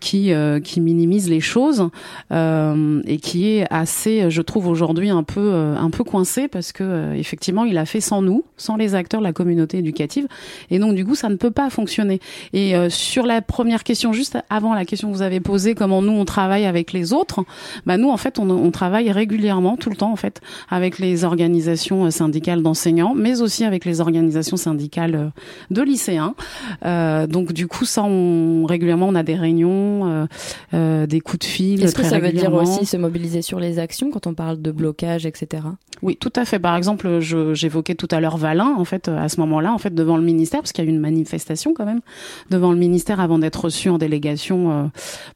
[0.00, 0.32] qui
[0.64, 1.88] qui minimise les choses
[2.32, 7.64] et qui est assez, je trouve aujourd'hui un peu un peu coincé parce que effectivement,
[7.64, 10.26] il a fait sans nous, sans les acteurs la communauté éducative,
[10.70, 12.20] et donc du coup, ça ne peut pas fonctionner.
[12.52, 16.12] Et sur la première question juste avant la question que vous avez posée, comment nous
[16.12, 17.44] on travaille avec les autres.
[17.86, 21.24] Bah nous en fait on, on travaille régulièrement, tout le temps en fait, avec les
[21.24, 25.28] organisations euh, syndicales d'enseignants, mais aussi avec les organisations syndicales euh,
[25.70, 26.34] de lycéens.
[26.84, 30.26] Euh, donc du coup ça, on régulièrement on a des réunions, euh,
[30.74, 31.84] euh des coups de fil.
[31.84, 34.72] Est-ce que ça veut dire aussi se mobiliser sur les actions quand on parle de
[34.72, 35.62] blocage, etc.
[36.02, 36.58] Oui, tout à fait.
[36.58, 40.16] Par exemple, j'évoquais tout à l'heure Valin, en fait, à ce moment-là, en fait, devant
[40.16, 42.00] le ministère, parce qu'il y a eu une manifestation quand même
[42.50, 44.84] devant le ministère avant d'être en délégation euh,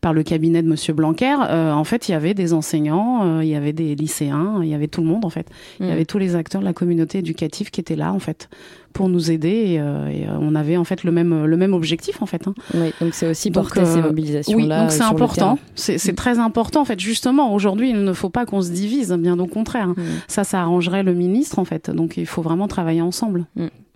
[0.01, 1.36] par le cabinet de Monsieur Blanquer.
[1.49, 4.68] Euh, en fait, il y avait des enseignants, euh, il y avait des lycéens, il
[4.68, 5.49] y avait tout le monde en fait.
[5.80, 5.93] Il y mm.
[5.93, 8.49] avait tous les acteurs de la communauté éducative qui étaient là en fait
[8.95, 9.78] pour nous aider
[10.11, 12.49] et, on avait en fait le même le même objectif en fait.
[12.49, 12.55] Hein.
[12.74, 14.64] Oui, donc c'est aussi porter ces mobilisations là.
[14.64, 15.59] Oui, donc c'est important.
[15.74, 16.14] C'est mm.
[16.14, 16.99] très important en fait.
[16.99, 19.89] Justement, aujourd'hui, il ne faut pas qu'on se divise, bien au contraire.
[19.89, 19.97] Mm.
[20.26, 21.91] Ça, ça arrangerait le ministre en fait.
[21.91, 23.47] Donc il faut vraiment travailler ensemble.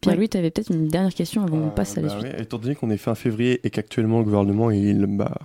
[0.02, 2.40] Pierre-Louis, tu avais peut-être une dernière question avant qu'on passe à la bah suite.
[2.40, 5.38] étant donné qu'on est fin février et qu'actuellement le gouvernement il bah,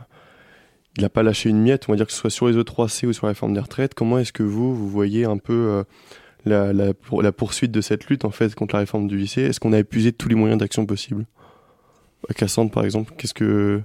[0.97, 3.05] il n'a pas lâché une miette, on va dire que ce soit sur les E3C
[3.05, 5.83] ou sur la réforme des retraites, comment est-ce que vous, vous voyez un peu euh,
[6.73, 9.43] la, pour, la, poursuite de cette lutte en fait contre la réforme du lycée?
[9.43, 11.25] Est-ce qu'on a épuisé tous les moyens d'action possibles?
[12.35, 13.79] Cassandre par exemple, qu'est-ce que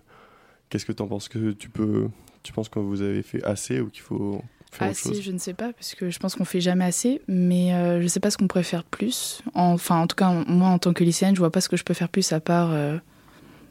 [0.71, 2.09] qu'est-ce que tu en penses que tu peux
[2.43, 4.43] tu penses que vous avez fait assez ou qu'il faut
[4.81, 7.75] ah si, je ne sais pas, parce que je pense qu'on fait jamais assez, mais
[7.75, 9.43] euh, je ne sais pas ce qu'on pourrait faire plus.
[9.55, 11.85] Enfin, en tout cas, moi, en tant que lycéenne, je vois pas ce que je
[11.85, 12.97] peux faire plus à part euh,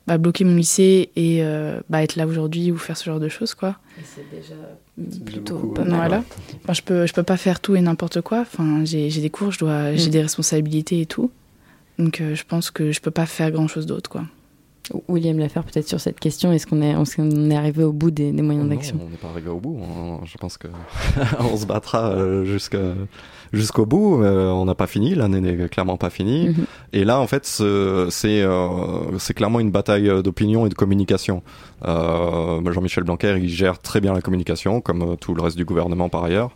[0.07, 3.29] bah, bloquer mon lycée et euh, bah, être là aujourd'hui ou faire ce genre de
[3.29, 3.77] choses, quoi.
[4.03, 4.55] c'est déjà
[5.25, 5.95] plutôt pas mal.
[5.95, 6.23] Voilà.
[6.63, 8.41] Enfin, je peux, je peux pas faire tout et n'importe quoi.
[8.41, 10.11] Enfin, j'ai des cours, je dois, j'ai mm.
[10.11, 11.31] des responsabilités et tout.
[11.97, 14.25] Donc, je pense que je peux pas faire grand chose d'autre, quoi.
[15.07, 16.51] William Laffaire peut-être sur cette question.
[16.51, 18.97] Est-ce qu'on est, est, arrivé au bout des, moyens d'action?
[19.01, 19.79] On n'est pas arrivé au bout.
[20.25, 20.67] je pense que
[21.39, 22.45] on se battra euh,
[23.53, 24.23] jusqu'au bout.
[24.23, 25.15] Euh, on n'a pas fini.
[25.15, 26.49] L'année n'est clairement pas finie.
[26.49, 26.65] Mhm.
[26.93, 31.43] Et là, en fait, c'est euh, c'est clairement une bataille d'opinion et de communication.
[31.83, 36.23] Jean-Michel Blanquer, il gère très bien la communication, comme tout le reste du gouvernement par
[36.23, 36.55] ailleurs.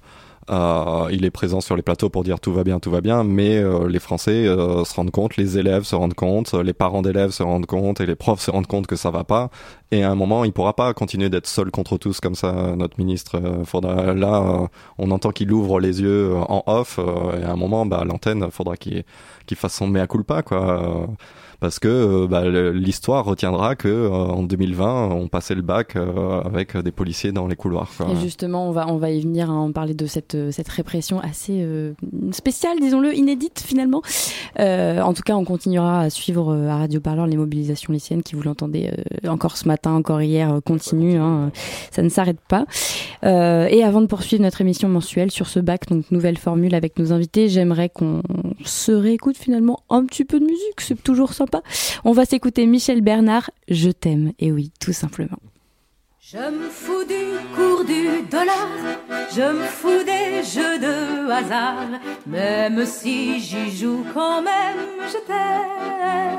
[0.52, 3.24] Euh, il est présent sur les plateaux pour dire tout va bien, tout va bien,
[3.24, 7.02] mais euh, les Français euh, se rendent compte, les élèves se rendent compte, les parents
[7.02, 9.50] d'élèves se rendent compte et les profs se rendent compte que ça va pas.
[9.92, 12.76] Et à un moment, il pourra pas continuer d'être seul contre tous comme ça.
[12.76, 14.68] Notre ministre, faudra là,
[15.00, 17.00] on entend qu'il ouvre les yeux en off.
[17.40, 19.04] et à un moment, bah, l'antenne, faudra qu'il
[19.48, 21.08] qu'il fasse son mea culpa, quoi
[21.60, 26.42] parce que euh, bah, l'histoire retiendra que euh, en 2020 on passait le bac euh,
[26.42, 27.92] avec des policiers dans les couloirs.
[28.12, 31.20] Et justement, on va on va y venir, hein, on parler de cette cette répression
[31.20, 31.66] assez
[32.32, 34.02] spéciale, disons-le, inédite finalement.
[34.58, 38.44] en tout cas, on continuera à suivre à Radio Parleur les mobilisations lycéennes qui vous
[38.44, 38.92] l'entendez
[39.28, 41.52] encore ce matin, encore hier, continue, hein,
[41.92, 42.66] ça ne s'arrête pas.
[43.24, 47.12] et avant de poursuivre notre émission mensuelle sur ce bac, donc nouvelle formule avec nos
[47.12, 48.22] invités, j'aimerais qu'on
[48.64, 51.45] se réécoute finalement un petit peu de musique, c'est toujours ça
[52.04, 55.40] on va s'écouter Michel Bernard, Je t'aime, et oui, tout simplement.
[56.20, 57.24] Je me fous du
[57.56, 58.68] cours du dollar,
[59.32, 61.88] je me fous des jeux de hasard,
[62.26, 66.36] même si j'y joue quand même, je t'aime.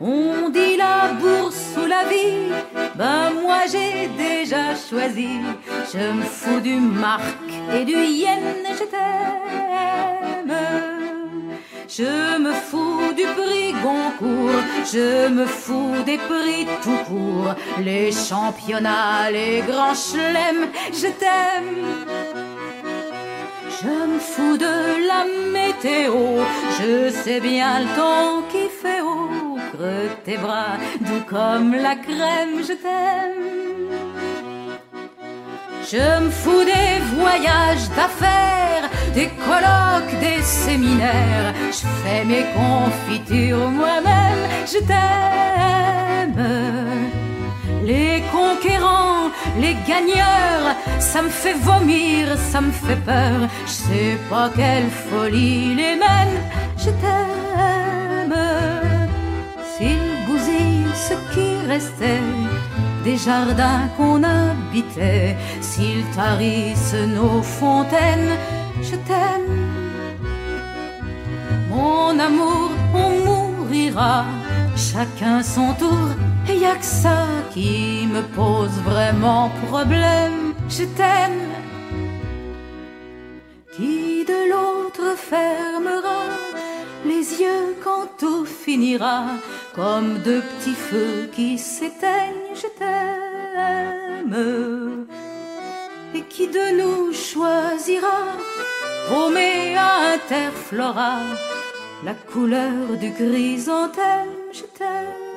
[0.00, 2.50] On dit la bourse ou la vie,
[2.96, 5.38] ben moi j'ai déjà choisi.
[5.92, 8.42] Je me fous du marque et du yen,
[8.78, 10.52] je t'aime.
[11.88, 19.30] Je me fous du prix Goncourt, je me fous des prix tout court, les championnats,
[19.30, 21.76] les grands chelems, je t'aime.
[23.82, 26.42] Je me fous de la météo,
[26.78, 32.62] je sais bien le temps qui fait haut, creux tes bras, doux comme la crème,
[32.68, 34.51] je t'aime.
[35.90, 41.52] Je me fous des voyages d'affaires, des colloques, des séminaires.
[41.70, 46.42] Je fais mes confitures moi-même, je t'aime.
[47.84, 53.48] Les conquérants, les gagneurs, ça me fait vomir, ça me fait peur.
[53.66, 56.38] Je sais pas quelle folie les mène,
[56.78, 58.36] je t'aime.
[59.76, 62.20] S'ils bousillent ce qui restait
[63.04, 68.36] des jardins qu'on habitait, s'ils tarissent nos fontaines,
[68.82, 69.52] je t'aime.
[71.70, 74.24] Mon amour, on mourira
[74.76, 76.08] chacun son tour,
[76.48, 80.54] et y a que ça qui me pose vraiment problème.
[80.68, 81.48] Je t'aime.
[83.76, 86.22] Qui de l'autre fermera
[87.04, 89.24] les yeux quand tout finira,
[89.74, 94.36] comme deux petits feux qui s'éteignent, je t'aime.
[96.14, 98.18] Et qui de nous choisira,
[99.08, 101.18] paumé à interflora,
[102.04, 105.32] la couleur du chrysanthème, je t'aime.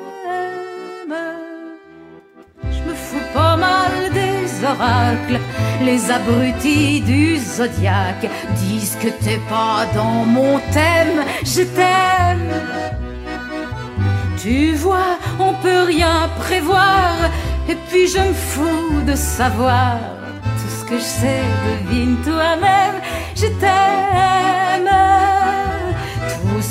[4.63, 5.39] Oracles,
[5.83, 12.53] les abrutis du zodiaque disent que t'es pas dans mon thème, je t'aime.
[14.37, 17.15] Tu vois, on peut rien prévoir,
[17.67, 19.97] et puis je me fous de savoir
[20.43, 23.01] tout ce que je sais, devine toi-même,
[23.35, 24.25] je t'aime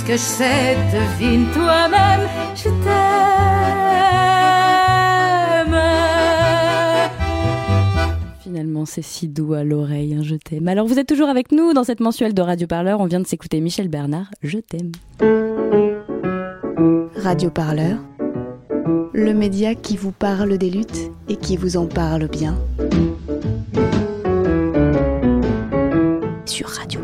[0.06, 4.23] que je sais, devine toi-même, je t'aime.
[8.44, 10.68] Finalement, c'est si doux à l'oreille, hein, je t'aime.
[10.68, 13.00] Alors, vous êtes toujours avec nous dans cette mensuelle de Radio Parleur.
[13.00, 14.92] On vient de s'écouter Michel Bernard, je t'aime.
[17.16, 17.96] Radio Parleur,
[19.14, 22.58] le média qui vous parle des luttes et qui vous en parle bien.
[26.44, 27.00] Sur Radio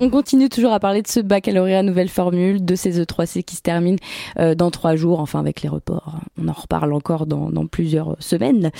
[0.00, 3.62] On continue toujours à parler de ce baccalauréat nouvelle formule, de ces E3C qui se
[3.62, 3.98] terminent
[4.38, 6.20] euh, dans trois jours, enfin avec les reports.
[6.40, 8.70] On en reparle encore dans, dans plusieurs semaines.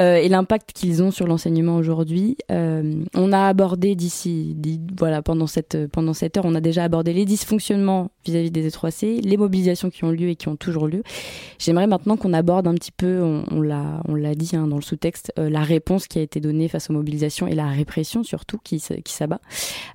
[0.00, 2.36] Euh, et l'impact qu'ils ont sur l'enseignement aujourd'hui.
[2.50, 4.56] Euh, on a abordé d'ici,
[4.98, 9.22] voilà, pendant cette, pendant cette heure, on a déjà abordé les dysfonctionnements vis-à-vis des E3C,
[9.22, 11.04] les mobilisations qui ont lieu et qui ont toujours lieu.
[11.58, 15.32] J'aimerais maintenant qu'on aborde un petit peu, on, on l'a, dit hein, dans le sous-texte,
[15.38, 18.82] euh, la réponse qui a été donnée face aux mobilisations et la répression surtout qui,
[19.04, 19.40] qui s'abat.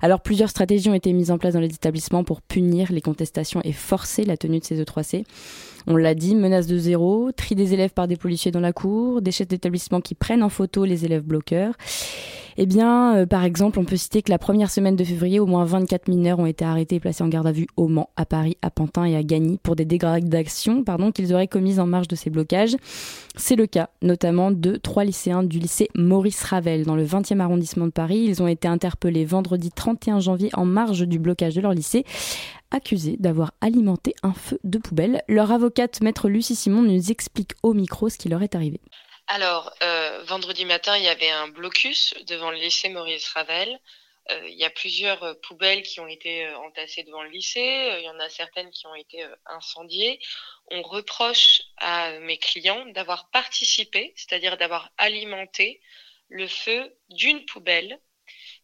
[0.00, 3.00] Alors plusieurs stratégies stratégies ont été mises en place dans les établissements pour punir les
[3.00, 5.24] contestations et forcer la tenue de ces E3C.
[5.88, 9.20] On l'a dit, menace de zéro, tri des élèves par des policiers dans la cour,
[9.20, 11.74] des chefs d'établissement qui prennent en photo les élèves bloqueurs.
[12.56, 15.46] Eh bien, euh, par exemple, on peut citer que la première semaine de février, au
[15.46, 18.26] moins 24 mineurs ont été arrêtés et placés en garde à vue au Mans, à
[18.26, 20.84] Paris, à Pantin et à Gagny pour des dégradations
[21.14, 22.76] qu'ils auraient commises en marge de ces blocages.
[23.36, 27.86] C'est le cas notamment de trois lycéens du lycée Maurice Ravel dans le 20e arrondissement
[27.86, 28.24] de Paris.
[28.26, 32.04] Ils ont été interpellés vendredi 31 janvier en marge du blocage de leur lycée
[32.70, 35.22] accusés d'avoir alimenté un feu de poubelle.
[35.28, 38.80] Leur avocate, maître Lucie Simon, nous explique au micro ce qui leur est arrivé.
[39.32, 43.78] Alors, euh, vendredi matin, il y avait un blocus devant le lycée Maurice Ravel.
[44.28, 47.94] Euh, il y a plusieurs euh, poubelles qui ont été entassées devant le lycée.
[48.00, 50.18] Il y en a certaines qui ont été incendiées.
[50.72, 55.80] On reproche à mes clients d'avoir participé, c'est-à-dire d'avoir alimenté
[56.28, 58.00] le feu d'une poubelle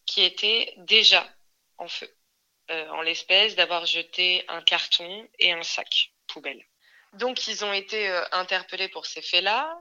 [0.05, 1.33] qui était déjà
[1.79, 2.13] en feu.
[2.71, 6.67] en l'espèce d'avoir jeté un carton et un sac poubelle.
[7.13, 9.81] Donc ils ont été interpellés pour ces faits-là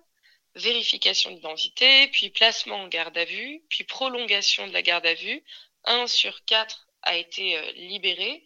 [0.55, 5.43] vérification d'identité, puis placement en garde à vue, puis prolongation de la garde à vue.
[5.83, 8.43] Un sur quatre a été euh, libéré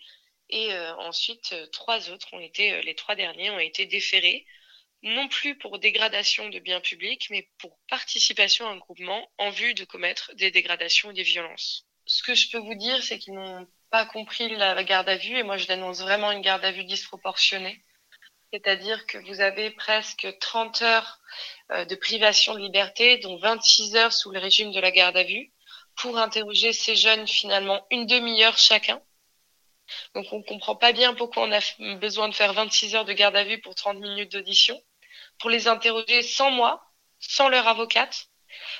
[0.49, 4.45] et euh, ensuite euh, trois autres ont été, les trois derniers ont été déférés,
[5.03, 9.74] non plus pour dégradation de biens publics, mais pour participation à un groupement en vue
[9.74, 11.86] de commettre des dégradations ou des violences.
[12.05, 15.38] Ce que je peux vous dire, c'est qu'ils n'ont pas compris la garde à vue
[15.38, 17.84] et moi je dénonce vraiment une garde à vue disproportionnée
[18.51, 21.20] c'est-à-dire que vous avez presque 30 heures
[21.70, 25.52] de privation de liberté, dont 26 heures sous le régime de la garde à vue,
[25.96, 29.02] pour interroger ces jeunes finalement une demi-heure chacun.
[30.16, 31.60] Donc on ne comprend pas bien pourquoi on a
[31.96, 34.82] besoin de faire 26 heures de garde à vue pour 30 minutes d'audition,
[35.40, 36.84] pour les interroger sans moi,
[37.20, 38.28] sans leur avocate,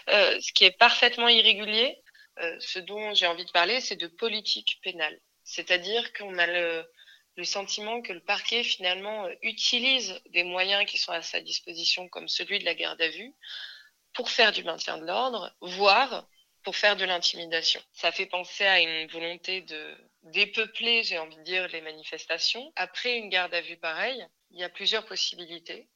[0.10, 2.02] euh, ce qui est parfaitement irrégulier.
[2.42, 5.20] Euh, ce dont j'ai envie de parler, c'est de politique pénale.
[5.44, 6.86] C'est-à-dire qu'on a le,
[7.36, 12.10] le sentiment que le parquet finalement euh, utilise des moyens qui sont à sa disposition
[12.10, 13.34] comme celui de la garde à vue
[14.14, 16.28] pour faire du maintien de l'ordre, voire
[16.64, 17.82] pour faire de l'intimidation.
[17.94, 22.72] Ça fait penser à une volonté de dépeupler, j'ai envie de dire, les manifestations.
[22.76, 25.88] Après une garde à vue pareille, il y a plusieurs possibilités.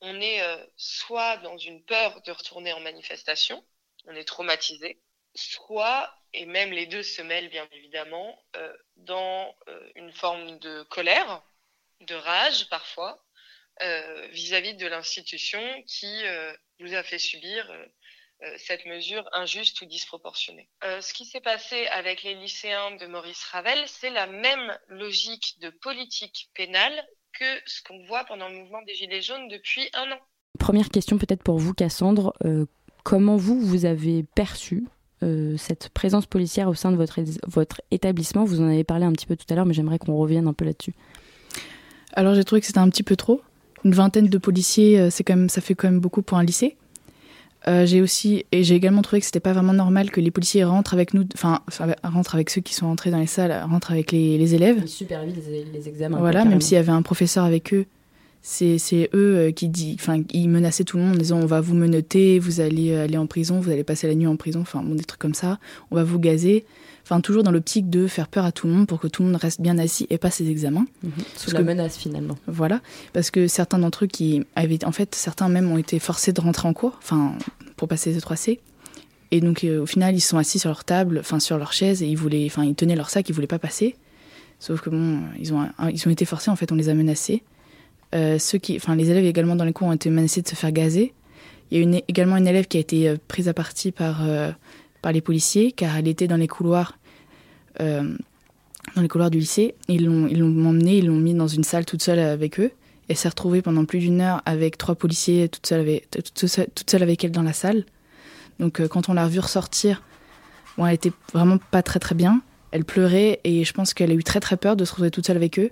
[0.00, 3.64] On est euh, soit dans une peur de retourner en manifestation,
[4.06, 5.00] on est traumatisé,
[5.34, 10.82] soit et même les deux se mêlent bien évidemment, euh, dans euh, une forme de
[10.84, 11.42] colère,
[12.00, 13.24] de rage parfois,
[13.82, 16.22] euh, vis-à-vis de l'institution qui
[16.80, 17.70] vous a fait subir
[18.56, 20.68] cette mesure injuste ou disproportionnée.
[20.82, 25.68] ce qui s'est passé avec les lycéens de Maurice Ravel, c'est la même logique de
[25.68, 27.06] politique pénale
[27.38, 30.20] que ce qu'on voit pendant le mouvement des Gilets jaunes depuis un an.
[30.58, 32.34] Première question peut-être pour vous, Cassandre.
[33.04, 34.86] comment vous, vous avez perçu
[35.56, 39.26] cette présence policière au sein de votre, votre établissement Vous en avez parlé un petit
[39.26, 40.94] peu tout à l'heure, mais j'aimerais qu'on revienne un peu là-dessus.
[42.14, 43.40] Alors j'ai trouvé que c'était un petit peu trop.
[43.84, 46.76] Une vingtaine de policiers, c'est quand même, ça fait quand même beaucoup pour un lycée.
[47.68, 50.64] Euh, j'ai aussi et j'ai également trouvé que c'était pas vraiment normal que les policiers
[50.64, 51.60] rentrent avec nous, enfin
[52.02, 54.78] rentrent avec ceux qui sont entrés dans les salles, rentrent avec les, les élèves.
[54.82, 55.36] Ils supervisent
[55.72, 56.18] les, examens.
[56.18, 57.84] Voilà, même s'il y avait un professeur avec eux,
[58.42, 61.60] c'est eux euh, qui dit, enfin ils menaçaient tout le monde en disant on va
[61.60, 64.82] vous menoter, vous allez aller en prison, vous allez passer la nuit en prison, enfin
[64.82, 65.58] bon, des trucs comme ça,
[65.90, 66.64] on va vous gazer.
[67.10, 69.30] Enfin, toujours dans l'optique de faire peur à tout le monde pour que tout le
[69.30, 70.86] monde reste bien assis et passe ses examens.
[71.02, 71.10] Mhm.
[71.36, 72.38] Sous la menace, finalement.
[72.46, 72.80] Voilà.
[73.12, 74.84] Parce que certains d'entre eux qui avaient.
[74.84, 77.34] En fait, certains même ont été forcés de rentrer en cours, enfin,
[77.76, 78.60] pour passer les 3C.
[79.32, 82.00] Et donc, euh, au final, ils sont assis sur leur table, enfin, sur leur chaise,
[82.00, 82.46] et ils voulaient.
[82.46, 83.96] Enfin, ils tenaient leur sac, ils voulaient pas passer.
[84.60, 87.42] Sauf que bon, ils ont, ils ont été forcés, en fait, on les a menacés.
[88.14, 90.54] Euh, ceux qui, enfin, les élèves également dans les cours ont été menacés de se
[90.54, 91.14] faire gazer.
[91.70, 94.22] Il y a également une élève qui a été euh, prise à partie par
[95.02, 96.98] par les policiers car elle était dans les couloirs
[97.80, 98.14] euh,
[98.96, 99.74] dans les couloirs du lycée.
[99.88, 102.72] Ils l'ont ils l'ont emmenée, ils l'ont mis dans une salle toute seule avec eux.
[103.08, 107.24] Elle s'est retrouvée pendant plus d'une heure avec trois policiers toute seule avec, toute avec
[107.24, 107.84] elle dans la salle.
[108.58, 110.02] Donc euh, quand on l'a revue ressortir,
[110.76, 112.42] bon, elle était vraiment pas très très bien.
[112.72, 115.26] Elle pleurait et je pense qu'elle a eu très très peur de se retrouver toute
[115.26, 115.70] seule avec eux.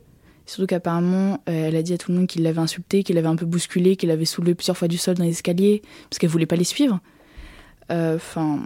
[0.49, 3.29] Surtout qu'apparemment, euh, elle a dit à tout le monde qu'il l'avait insulté, qu'il l'avait
[3.29, 6.31] un peu bousculé, qu'il l'avait soulevé plusieurs fois du sol dans les escaliers, parce qu'elle
[6.31, 7.01] voulait pas les suivre.
[7.91, 8.65] Enfin,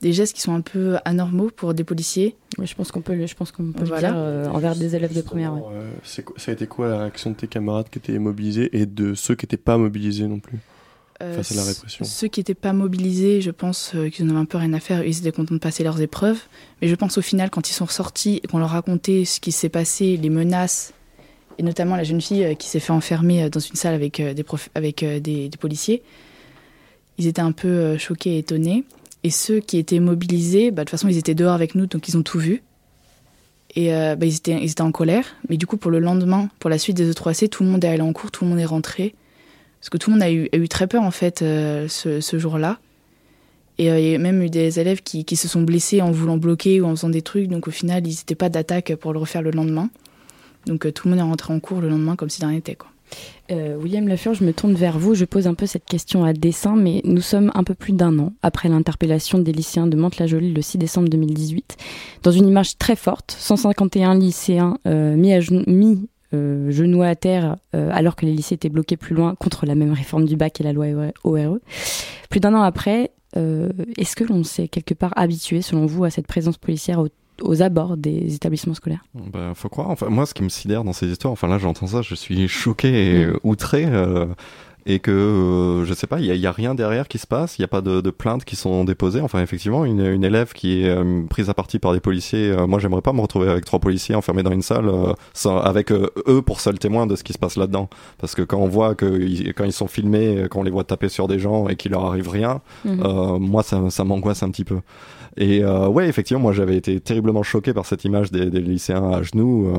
[0.00, 2.36] des gestes qui sont un peu anormaux pour des policiers.
[2.58, 5.14] Oui, je pense qu'on peut, je pense qu'on peut le dire euh, envers des élèves
[5.14, 5.54] de première.
[5.54, 9.14] Euh, ça a été quoi la réaction de tes camarades qui étaient mobilisés et de
[9.14, 10.58] ceux qui n'étaient pas mobilisés non plus?
[10.58, 10.77] euh,
[11.20, 14.58] face à la répression Ceux qui n'étaient pas mobilisés, je pense qu'ils n'avaient un peu
[14.58, 15.04] rien à faire.
[15.04, 16.40] Ils étaient contents de passer leurs épreuves.
[16.80, 19.52] Mais je pense au final, quand ils sont sortis et qu'on leur racontait ce qui
[19.52, 20.92] s'est passé, les menaces,
[21.58, 24.44] et notamment la jeune fille qui s'est fait enfermer dans une salle avec des,
[24.74, 26.02] avec des policiers,
[27.18, 28.84] ils étaient un peu choqués et étonnés.
[29.24, 32.08] Et ceux qui étaient mobilisés, bah, de toute façon, ils étaient dehors avec nous, donc
[32.08, 32.62] ils ont tout vu.
[33.74, 35.24] Et euh, bah, ils, étaient, ils étaient en colère.
[35.48, 37.88] Mais du coup, pour le lendemain, pour la suite des E3C, tout le monde est
[37.88, 39.14] allé en cours, tout le monde est rentré.
[39.80, 42.78] Parce que tout le monde a eu, très peur, en fait, euh, ce, jour-là.
[43.78, 46.36] Et euh, il y a même eu des élèves qui, se sont blessés en voulant
[46.36, 47.48] bloquer ou en faisant des trucs.
[47.48, 49.88] Donc au final, ils n'étaient pas d'attaque pour le refaire le lendemain.
[50.66, 52.76] Donc tout le monde est rentré en cours le lendemain comme si rien n'était.
[53.50, 55.14] Euh, William Lafleur, je me tourne vers vous.
[55.14, 58.18] Je pose un peu cette question à dessein, mais nous sommes un peu plus d'un
[58.18, 61.76] an après l'interpellation des lycéens de Mantes-la-Jolie le 6 décembre 2018.
[62.22, 67.56] Dans une image très forte, 151 lycéens euh, mis à mis, euh, genoux à terre
[67.72, 70.64] alors que les lycées étaient bloqués plus loin contre la même réforme du bac et
[70.64, 70.86] la loi
[71.24, 71.58] ORE.
[72.30, 76.26] Plus d'un an après, est-ce que l'on s'est quelque part habitué, selon vous, à cette
[76.26, 77.08] présence policière au
[77.42, 79.04] aux abords des établissements scolaires?
[79.14, 79.90] Ben, faut croire.
[79.90, 82.48] Enfin, moi, ce qui me sidère dans ces histoires, enfin là, j'entends ça, je suis
[82.48, 83.38] choqué et mm.
[83.44, 83.84] outré.
[83.86, 84.26] Euh,
[84.88, 87.60] et que euh, je sais pas, il y, a, rien derrière qui se passe, il
[87.60, 89.20] n'y a pas de, de, plaintes qui sont déposées.
[89.20, 92.78] Enfin, effectivement, une, une élève qui est euh, prise à partie par des policiers, moi,
[92.78, 94.90] j'aimerais pas me retrouver avec trois policiers enfermés dans une salle
[95.34, 97.90] sans, avec eux pour seul témoin de ce qui se passe là-dedans.
[98.16, 101.10] Parce que quand on voit que quand ils sont filmés, quand on les voit taper
[101.10, 103.38] sur des gens et qu'il leur arrive rien, mm-hmm.
[103.38, 104.78] moi, ça, ça m'angoisse un petit peu.
[105.36, 109.12] Et euh, ouais, effectivement, moi j'avais été terriblement choqué par cette image des, des lycéens
[109.12, 109.70] à genoux.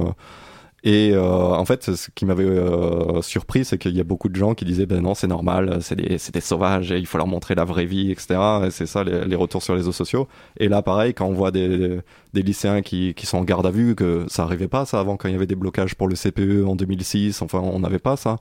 [0.84, 4.36] Et euh, en fait, ce qui m'avait euh, surpris, c'est qu'il y a beaucoup de
[4.36, 7.28] gens qui disaient ben non, c'est normal, c'est des, des sauvages et il faut leur
[7.28, 8.40] montrer la vraie vie, etc.
[8.68, 10.28] Et c'est ça les, retours sur les réseaux sociaux.
[10.58, 12.00] Et là, pareil, quand on voit des,
[12.34, 15.18] des lycéens qui, qui sont en garde à vue, que ça arrivait pas ça avant,
[15.18, 18.16] quand il y avait des blocages pour le CPE en 2006, enfin on n'avait pas
[18.16, 18.38] ça.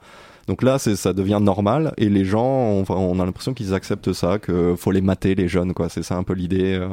[0.49, 4.39] Donc là, ça devient normal et les gens, on, on a l'impression qu'ils acceptent ça,
[4.39, 5.91] que faut les mater les jeunes, quoi.
[5.91, 6.75] C'est ça un peu l'idée.
[6.75, 6.89] Euh.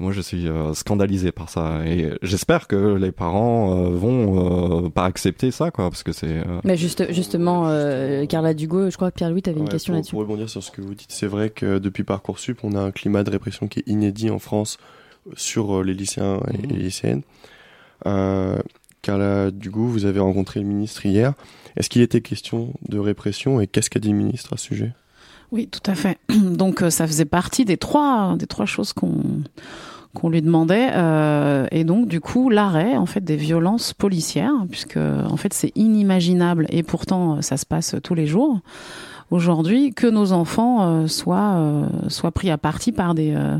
[0.00, 5.04] Moi, je suis euh, scandalisé par ça et j'espère que les parents euh, vont pas
[5.04, 6.42] accepter ça, quoi, parce que c'est.
[6.64, 7.64] Mais juste, justement,
[8.28, 10.12] Carla Dugo, je crois que Pierre-Louis, tu avais une question là-dessus.
[10.12, 12.90] Pour rebondir sur ce que vous dites, c'est vrai que depuis parcoursup, on a un
[12.90, 14.78] climat de répression qui est inédit en France
[15.34, 16.70] sur les lycéens et mmh.
[16.70, 17.22] les lycéennes.
[19.02, 21.34] Carla Dugo, vous avez rencontré le ministre hier.
[21.76, 24.92] Est-ce qu'il était question de répression et qu'est-ce qu'a dit le ministre à ce sujet?
[25.50, 26.18] Oui, tout à fait.
[26.28, 29.42] Donc euh, ça faisait partie des trois, des trois choses qu'on
[30.14, 34.96] qu'on lui demandait euh, et donc du coup l'arrêt en fait des violences policières puisque
[34.96, 38.60] en fait c'est inimaginable et pourtant ça se passe tous les jours
[39.30, 43.58] aujourd'hui que nos enfants euh, soient euh, soient pris à partie par des euh,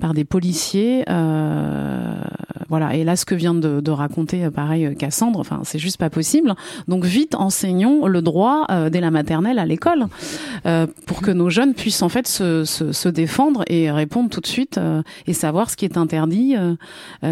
[0.00, 1.04] par des policiers
[2.70, 2.96] voilà.
[2.96, 6.54] Et là ce que vient de, de raconter pareil Cassandre enfin c'est juste pas possible.
[6.88, 10.06] Donc vite enseignons le droit dès la maternelle à l'école
[11.06, 14.46] pour que nos jeunes puissent en fait se, se, se défendre et répondre tout de
[14.46, 14.80] suite
[15.26, 16.56] et savoir ce qui est interdit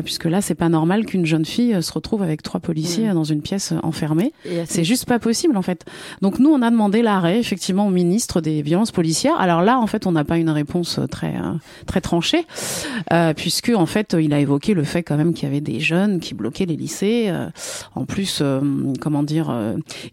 [0.04, 3.42] puisque là c'est pas normal qu'une jeune fille se retrouve avec trois policiers dans une
[3.42, 4.32] pièce enfermée.
[4.66, 5.84] C'est juste pas possible en fait.
[6.20, 9.40] Donc nous on a demandé l'arrêt effectivement effectivement au ministre des violences policières.
[9.40, 11.34] Alors là, en fait, on n'a pas une réponse très
[11.86, 12.44] très tranchée,
[13.36, 16.20] puisque en fait, il a évoqué le fait quand même qu'il y avait des jeunes
[16.20, 17.32] qui bloquaient les lycées,
[17.94, 18.42] en plus,
[19.00, 19.54] comment dire,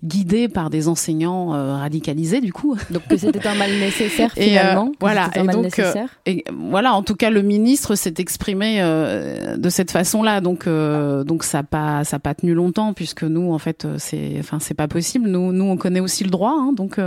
[0.04, 1.50] guidés par des enseignants
[1.80, 2.78] radicalisés du coup.
[2.92, 4.92] Donc que c'était un mal nécessaire finalement.
[4.94, 5.30] Et, voilà.
[5.36, 5.82] Et donc,
[6.26, 11.60] et voilà, en tout cas, le ministre s'est exprimé de cette façon-là, donc donc ça
[11.60, 14.88] n'a pas ça a pas tenu longtemps puisque nous, en fait, c'est enfin c'est pas
[14.88, 15.28] possible.
[15.28, 17.00] Nous nous on connaît aussi le droit, hein, donc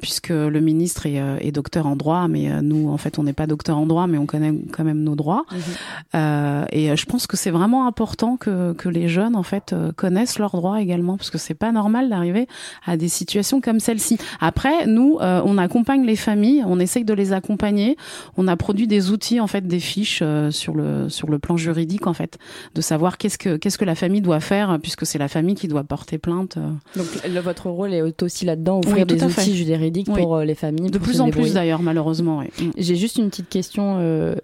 [0.00, 3.46] puisque le ministre est, est, docteur en droit, mais nous en fait on n'est pas
[3.46, 5.44] docteur en droit, mais on connaît quand même nos droits.
[5.52, 6.66] Mhm.
[6.72, 10.56] et je pense que c'est vraiment important que que les jeunes en fait connaissent leurs
[10.56, 12.48] droits également parce que c'est pas normal d'arriver
[12.84, 14.18] à des situations comme celle-ci.
[14.40, 17.96] Après, nous, euh, on accompagne les familles, on essaye de les accompagner.
[18.36, 21.56] On a produit des outils, en fait, des fiches euh, sur le sur le plan
[21.56, 22.38] juridique, en fait,
[22.74, 25.68] de savoir qu'est-ce que qu'est-ce que la famille doit faire, puisque c'est la famille qui
[25.68, 26.56] doit porter plainte.
[26.56, 26.70] Euh.
[26.96, 27.06] Donc,
[27.42, 30.90] votre rôle est aussi là-dedans, offrir des outils juridiques pour les familles.
[30.90, 32.40] De plus en plus, d'ailleurs, malheureusement.
[32.40, 32.70] Mm.
[32.76, 34.34] J'ai juste une petite question,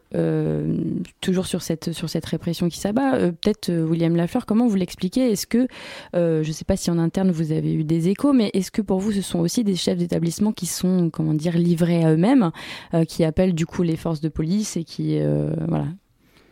[1.20, 3.18] toujours sur cette sur cette répression qui s'abat.
[3.18, 5.30] Peut-être William Lafleur, comment vous l'expliquez?
[5.30, 5.66] Est-ce que
[6.14, 8.82] je ne sais pas si en interne vous avez eu des échos, mais est-ce que
[8.82, 12.50] pour vous ce sont aussi des chefs d'établissement qui sont, comment dire, livrés à eux-mêmes,
[12.94, 15.86] euh, qui appellent du coup les forces de police et qui, euh, voilà.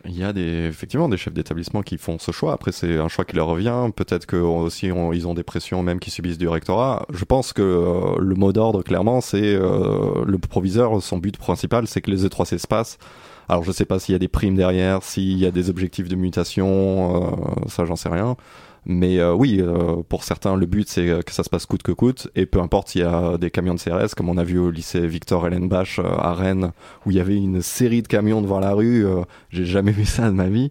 [0.07, 2.53] Il y a des, effectivement des chefs d'établissement qui font ce choix.
[2.53, 3.91] Après, c'est un choix qui leur revient.
[3.95, 7.07] Peut-être que aussi ils ont des pressions même qui subissent du rectorat.
[7.13, 11.03] Je pense que euh, le mot d'ordre, clairement, c'est le proviseur.
[11.03, 12.99] Son but principal, c'est que les E3C se passent.
[13.49, 16.09] Alors, je sais pas s'il y a des primes derrière, s'il y a des objectifs
[16.09, 18.37] de mutation, ça, j'en sais rien.
[18.87, 21.93] Mais euh, oui, euh, pour certains, le but c'est que ça se passe coûte que
[21.93, 24.59] coûte, et peu importe s'il y a des camions de CRS, comme on a vu
[24.59, 26.73] au lycée Victor Ellenbach euh, à Rennes,
[27.05, 29.05] où il y avait une série de camions devant la rue.
[29.51, 30.71] J'ai jamais vu ça de ma vie.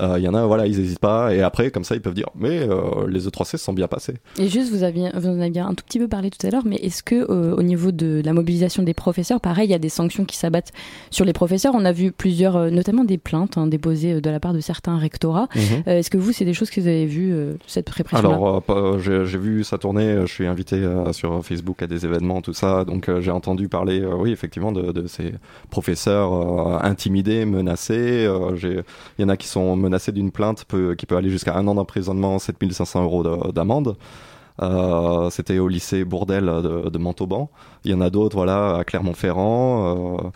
[0.00, 1.34] Euh, il y en a, voilà, ils n'hésitent pas.
[1.34, 4.14] Et après, comme ça, ils peuvent dire, mais euh, les E3C sont bien passés.
[4.38, 6.62] Et juste, vous, aviez, vous en aviez un tout petit peu parlé tout à l'heure,
[6.64, 9.78] mais est-ce que euh, au niveau de la mobilisation des professeurs, pareil, il y a
[9.78, 10.72] des sanctions qui s'abattent
[11.10, 11.74] sur les professeurs?
[11.74, 15.48] On a vu plusieurs, notamment des plaintes hein, déposées de la part de certains rectorats.
[15.54, 15.82] Mhm.
[15.86, 17.34] est-ce que vous, c'est des choses que vous avez vues,
[17.66, 18.62] cette répression Alors,
[18.98, 20.20] j'ai vu ça tourner.
[20.22, 22.84] Je suis invité sur Facebook à des événements, tout ça.
[22.84, 25.32] Donc, j'ai entendu parler, oui, effectivement, de, de ces
[25.70, 28.28] professeurs intimidés, menacés.
[28.62, 30.64] Il y en a qui sont menacé d'une plainte
[30.96, 33.96] qui peut aller jusqu'à un an d'emprisonnement, 7500 euros d'amende.
[34.60, 37.50] Euh, c'était au lycée Bourdel de, Montauban.
[37.84, 40.18] Il y en a d'autres, voilà, à Clermont-Ferrand.
[40.24, 40.30] Euh,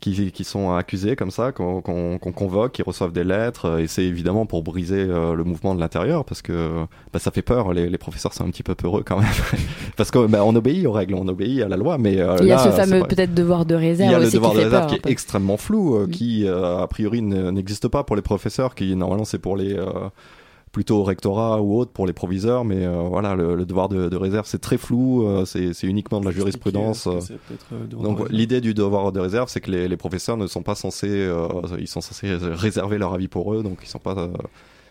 [0.00, 4.46] qui, qui, sont accusés comme ça, qu'on convoque, qui reçoivent des lettres, et c'est évidemment
[4.46, 7.98] pour briser euh, le mouvement de l'intérieur, parce que bah, ça fait peur, les, les,
[7.98, 9.28] professeurs sont un petit peu peureux quand même,
[9.96, 12.18] parce qu'on bah, obéit aux règles, on obéit à la loi, mais...
[12.18, 14.10] Euh, il y a ce fameux peut-être devoir de réserve.
[14.10, 16.10] Il y a le devoir de réserve qui est extrêmement flou, euh, mm.
[16.10, 19.76] qui a priori n'existe pas pour les professeurs, qui normalement c'est pour les
[20.72, 24.46] plutôt au rectorat ou autre pour les proviseurs, mais euh, voilà, le, devoir de, réserve
[24.46, 27.08] c'est très flou, euh, c'est uniquement de la jurisprudence.
[27.08, 27.86] Euh.
[27.86, 31.28] donc l'idée du devoir de réserve, c'est que les, les, professeurs ne sont pas censés,
[31.78, 34.30] ils sont censés réserver leur avis pour eux, donc ils sont pas.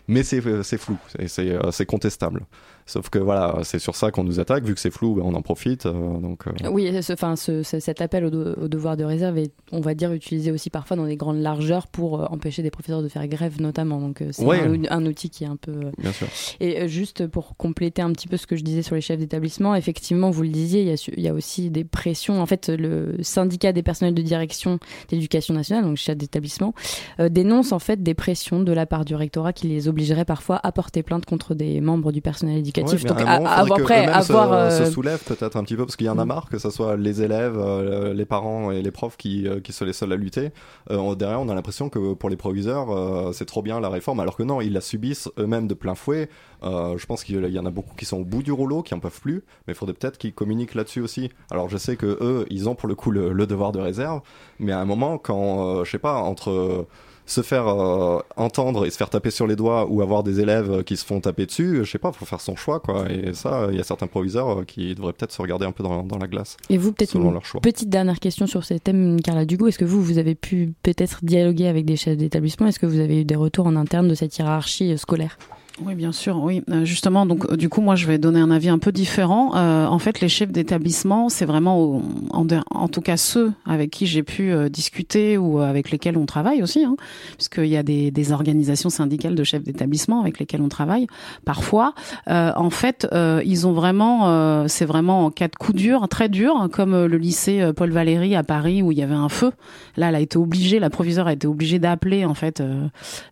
[0.06, 2.44] mais c'est flou, c'est contestable.
[2.90, 5.34] Sauf que voilà, c'est sur ça qu'on nous attaque, vu que c'est flou, ben, on
[5.34, 5.86] en profite.
[5.86, 6.70] Euh, donc, euh.
[6.70, 8.30] Oui, ce, cet appel au,
[8.68, 12.20] devoir de réserve est, on va dire, utilisé aussi parfois dans des grandes largeurs pour
[12.20, 14.00] euh, empêcher des professeurs de faire grève, notamment.
[14.00, 15.92] Donc c'est un, outil qui est un peu.
[15.98, 16.26] Bien sûr.
[16.58, 19.74] Et juste pour compléter un petit peu ce que je disais sur les chefs d'établissement,
[19.76, 22.42] effectivement, vous le disiez, il y, y a aussi des pressions.
[22.42, 26.74] En fait, le syndicat des personnels de direction d'éducation nationale, donc chef d'établissement,
[27.18, 30.72] dénonce en fait des pressions de la part du rectorat qui les obligerait parfois à
[30.72, 34.72] porter plainte contre des membres du personnel éducatif donc, après, avoir.
[34.72, 36.28] Se, se soulève peut-être un petit peu parce qu'il y en a mm.
[36.28, 39.72] marre que ce soit les élèves, euh, les parents et les profs qui, euh, qui
[39.72, 40.50] sont les seuls à lutter.
[40.90, 44.36] Euh, derrière, on a l'impression que pour les proviseurs, c'est trop bien la réforme, alors
[44.36, 46.28] que non, ils la subissent eux-mêmes de plein fouet.
[46.62, 49.00] je pense qu'il y en a beaucoup qui sont au bout du rouleau, qui en
[49.00, 51.30] peuvent plus, mais il faudrait peut-être qu'ils communiquent là-dessus aussi.
[51.50, 54.20] Alors je sais que eux, ils ont pour le coup le, le devoir de réserve,
[54.58, 56.86] mais à un moment, quand, je sais pas, entre
[57.26, 60.82] se faire euh, entendre et se faire taper sur les doigts ou avoir des élèves
[60.84, 63.10] qui se font taper dessus, je sais pas, faut faire son choix quoi.
[63.10, 65.82] Et ça, il y a certains proviseurs euh, qui devraient peut-être se regarder un peu
[65.82, 66.56] dans, la glace.
[66.68, 67.60] Et vous, peut-être une leur choix.
[67.60, 69.68] petite dernière question sur ces thèmes, Carla Dugo.
[69.68, 72.66] Est-ce que vous, vous avez pu peut-être dialoguer avec des chefs d'établissement?
[72.66, 75.38] Est-ce que vous avez eu des retours en interne de cette hiérarchie euh, scolaire?
[75.84, 76.62] Oui, bien sûr, oui.
[76.70, 79.56] Euh, justement, donc du coup, moi, je vais donner un avis un peu différent.
[79.56, 84.06] Euh, en fait, les chefs d'établissement, c'est vraiment, en, en, tout cas ceux avec qui
[84.06, 86.96] j'ai pu euh, discuter ou avec lesquels on travaille aussi, hein,
[87.36, 91.06] puisqu'il y a des, des, organisations syndicales de chefs d'établissement avec lesquels on travaille.
[91.44, 91.94] Parfois,
[92.26, 93.08] en fait,
[93.44, 97.72] ils ont vraiment, c'est vraiment en cas de coup dur, très dur, comme le lycée
[97.74, 99.50] Paul Valéry à Paris où il y avait un feu.
[99.96, 102.62] Là, elle a été obligée, la proviseure a été obligée d'appeler en fait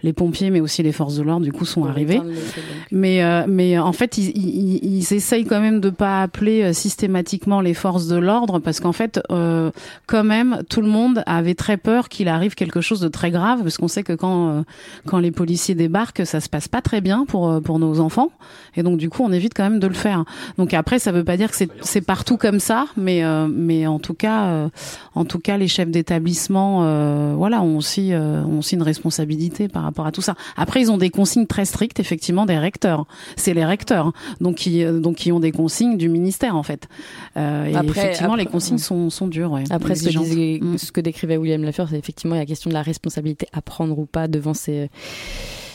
[0.03, 1.45] les pompiers, mais aussi les forces de l'ordre.
[1.45, 2.21] Du coup, sont arrivés
[2.91, 6.73] Mais, euh, mais en fait, ils, ils, ils, essayent quand même de pas appeler euh,
[6.73, 9.71] systématiquement les forces de l'ordre parce qu'en fait, euh,
[10.07, 13.63] quand même, tout le monde avait très peur qu'il arrive quelque chose de très grave
[13.63, 14.63] parce qu'on sait que quand, euh,
[15.07, 18.31] quand les policiers débarquent, ça se passe pas très bien pour, pour nos enfants.
[18.77, 20.25] Et donc, du coup, on évite quand même de le faire.
[20.57, 24.15] Donc après, ça veut pas dire que c'est partout comme ça, mais, mais en tout
[24.15, 24.69] cas,
[25.15, 30.07] en tout cas, les chefs d'établissement, voilà, ont aussi, ont aussi une responsabilité par rapport
[30.07, 30.35] à tout ça.
[30.57, 33.07] Après, ils ont des consignes très strictes, effectivement, des recteurs.
[33.37, 36.89] C'est les recteurs, donc qui, donc qui ont des consignes du ministère en fait.
[37.37, 39.53] Euh, et effectivement, les consignes sont, sont dures.
[39.53, 40.79] Ouais, après, ce que, mm.
[40.79, 44.07] ce que, décrivait William Lafleur, c'est effectivement la question de la responsabilité à prendre ou
[44.07, 44.91] pas devant ces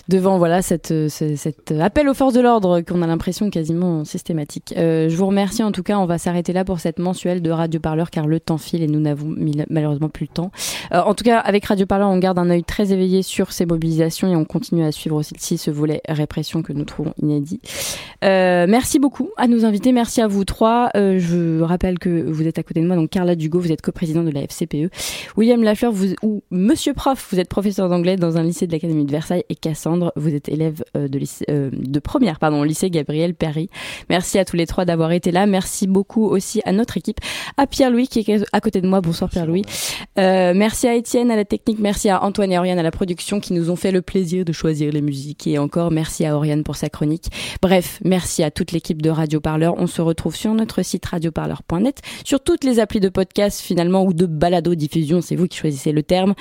[0.09, 4.73] devant voilà cette, euh, cet appel aux forces de l'ordre qu'on a l'impression quasiment systématique.
[4.77, 5.97] Euh, je vous remercie en tout cas.
[5.97, 8.87] On va s'arrêter là pour cette mensuelle de Radio Parleur car le temps file et
[8.87, 9.33] nous n'avons
[9.69, 10.51] malheureusement plus le temps.
[10.91, 13.65] Euh, en tout cas, avec Radio Parleur, on garde un œil très éveillé sur ces
[13.65, 17.61] mobilisations et on continue à suivre aussi ce volet répression que nous trouvons inédit.
[18.23, 19.91] Euh, merci beaucoup à nos invités.
[19.91, 20.89] Merci à vous trois.
[20.95, 23.81] Euh, je rappelle que vous êtes à côté de moi, donc Carla Dugo, vous êtes
[23.81, 24.89] coprésidente de la FCPE.
[25.37, 29.05] William Lafleur, vous, ou Monsieur Prof, vous êtes professeur d'anglais dans un lycée de l'Académie
[29.05, 32.63] de Versailles et Cassandre vous êtes élève euh, de, lycée, euh, de première pardon, au
[32.63, 33.69] lycée Gabriel Perry.
[34.09, 35.45] Merci à tous les trois d'avoir été là.
[35.45, 37.19] Merci beaucoup aussi à notre équipe,
[37.57, 39.01] à Pierre-Louis qui est à côté de moi.
[39.01, 39.63] Bonsoir Pierre-Louis.
[40.17, 43.39] Euh, merci à Étienne à la technique, merci à Antoine et Oriane à la production
[43.39, 46.63] qui nous ont fait le plaisir de choisir les musiques et encore merci à Oriane
[46.63, 47.25] pour sa chronique.
[47.61, 49.73] Bref, merci à toute l'équipe de Radio Parleur.
[49.77, 54.13] On se retrouve sur notre site radioparleur.net, sur toutes les applis de podcast finalement ou
[54.13, 56.35] de balado diffusion, c'est vous qui choisissez le terme.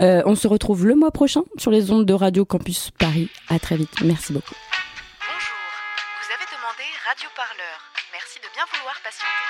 [0.00, 3.28] Euh, on se retrouve le mois prochain sur les ondes de Radio Campus Paris.
[3.48, 3.90] À très vite.
[4.04, 4.54] Merci beaucoup.
[5.18, 5.62] Bonjour.
[6.22, 7.78] Vous avez demandé Radio Parleur.
[8.14, 9.46] Merci de bien vouloir patienter.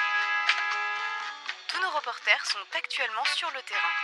[1.68, 3.96] Tous nos reporters sont actuellement sur le terrain.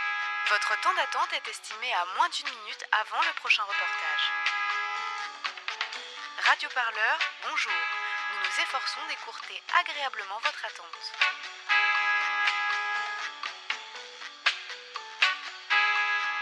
[0.53, 4.42] Votre temps d'attente est estimé à moins d'une minute avant le prochain reportage.
[6.45, 7.19] Radio Parleur,
[7.49, 7.71] bonjour.
[8.33, 11.13] Nous nous efforçons d'écourter agréablement votre attente.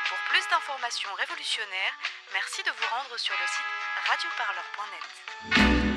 [0.10, 1.93] Pour plus d'informations révolutionnaires,
[2.34, 3.70] merci de vous rendre sur le site
[4.10, 5.91] radioparleur.net.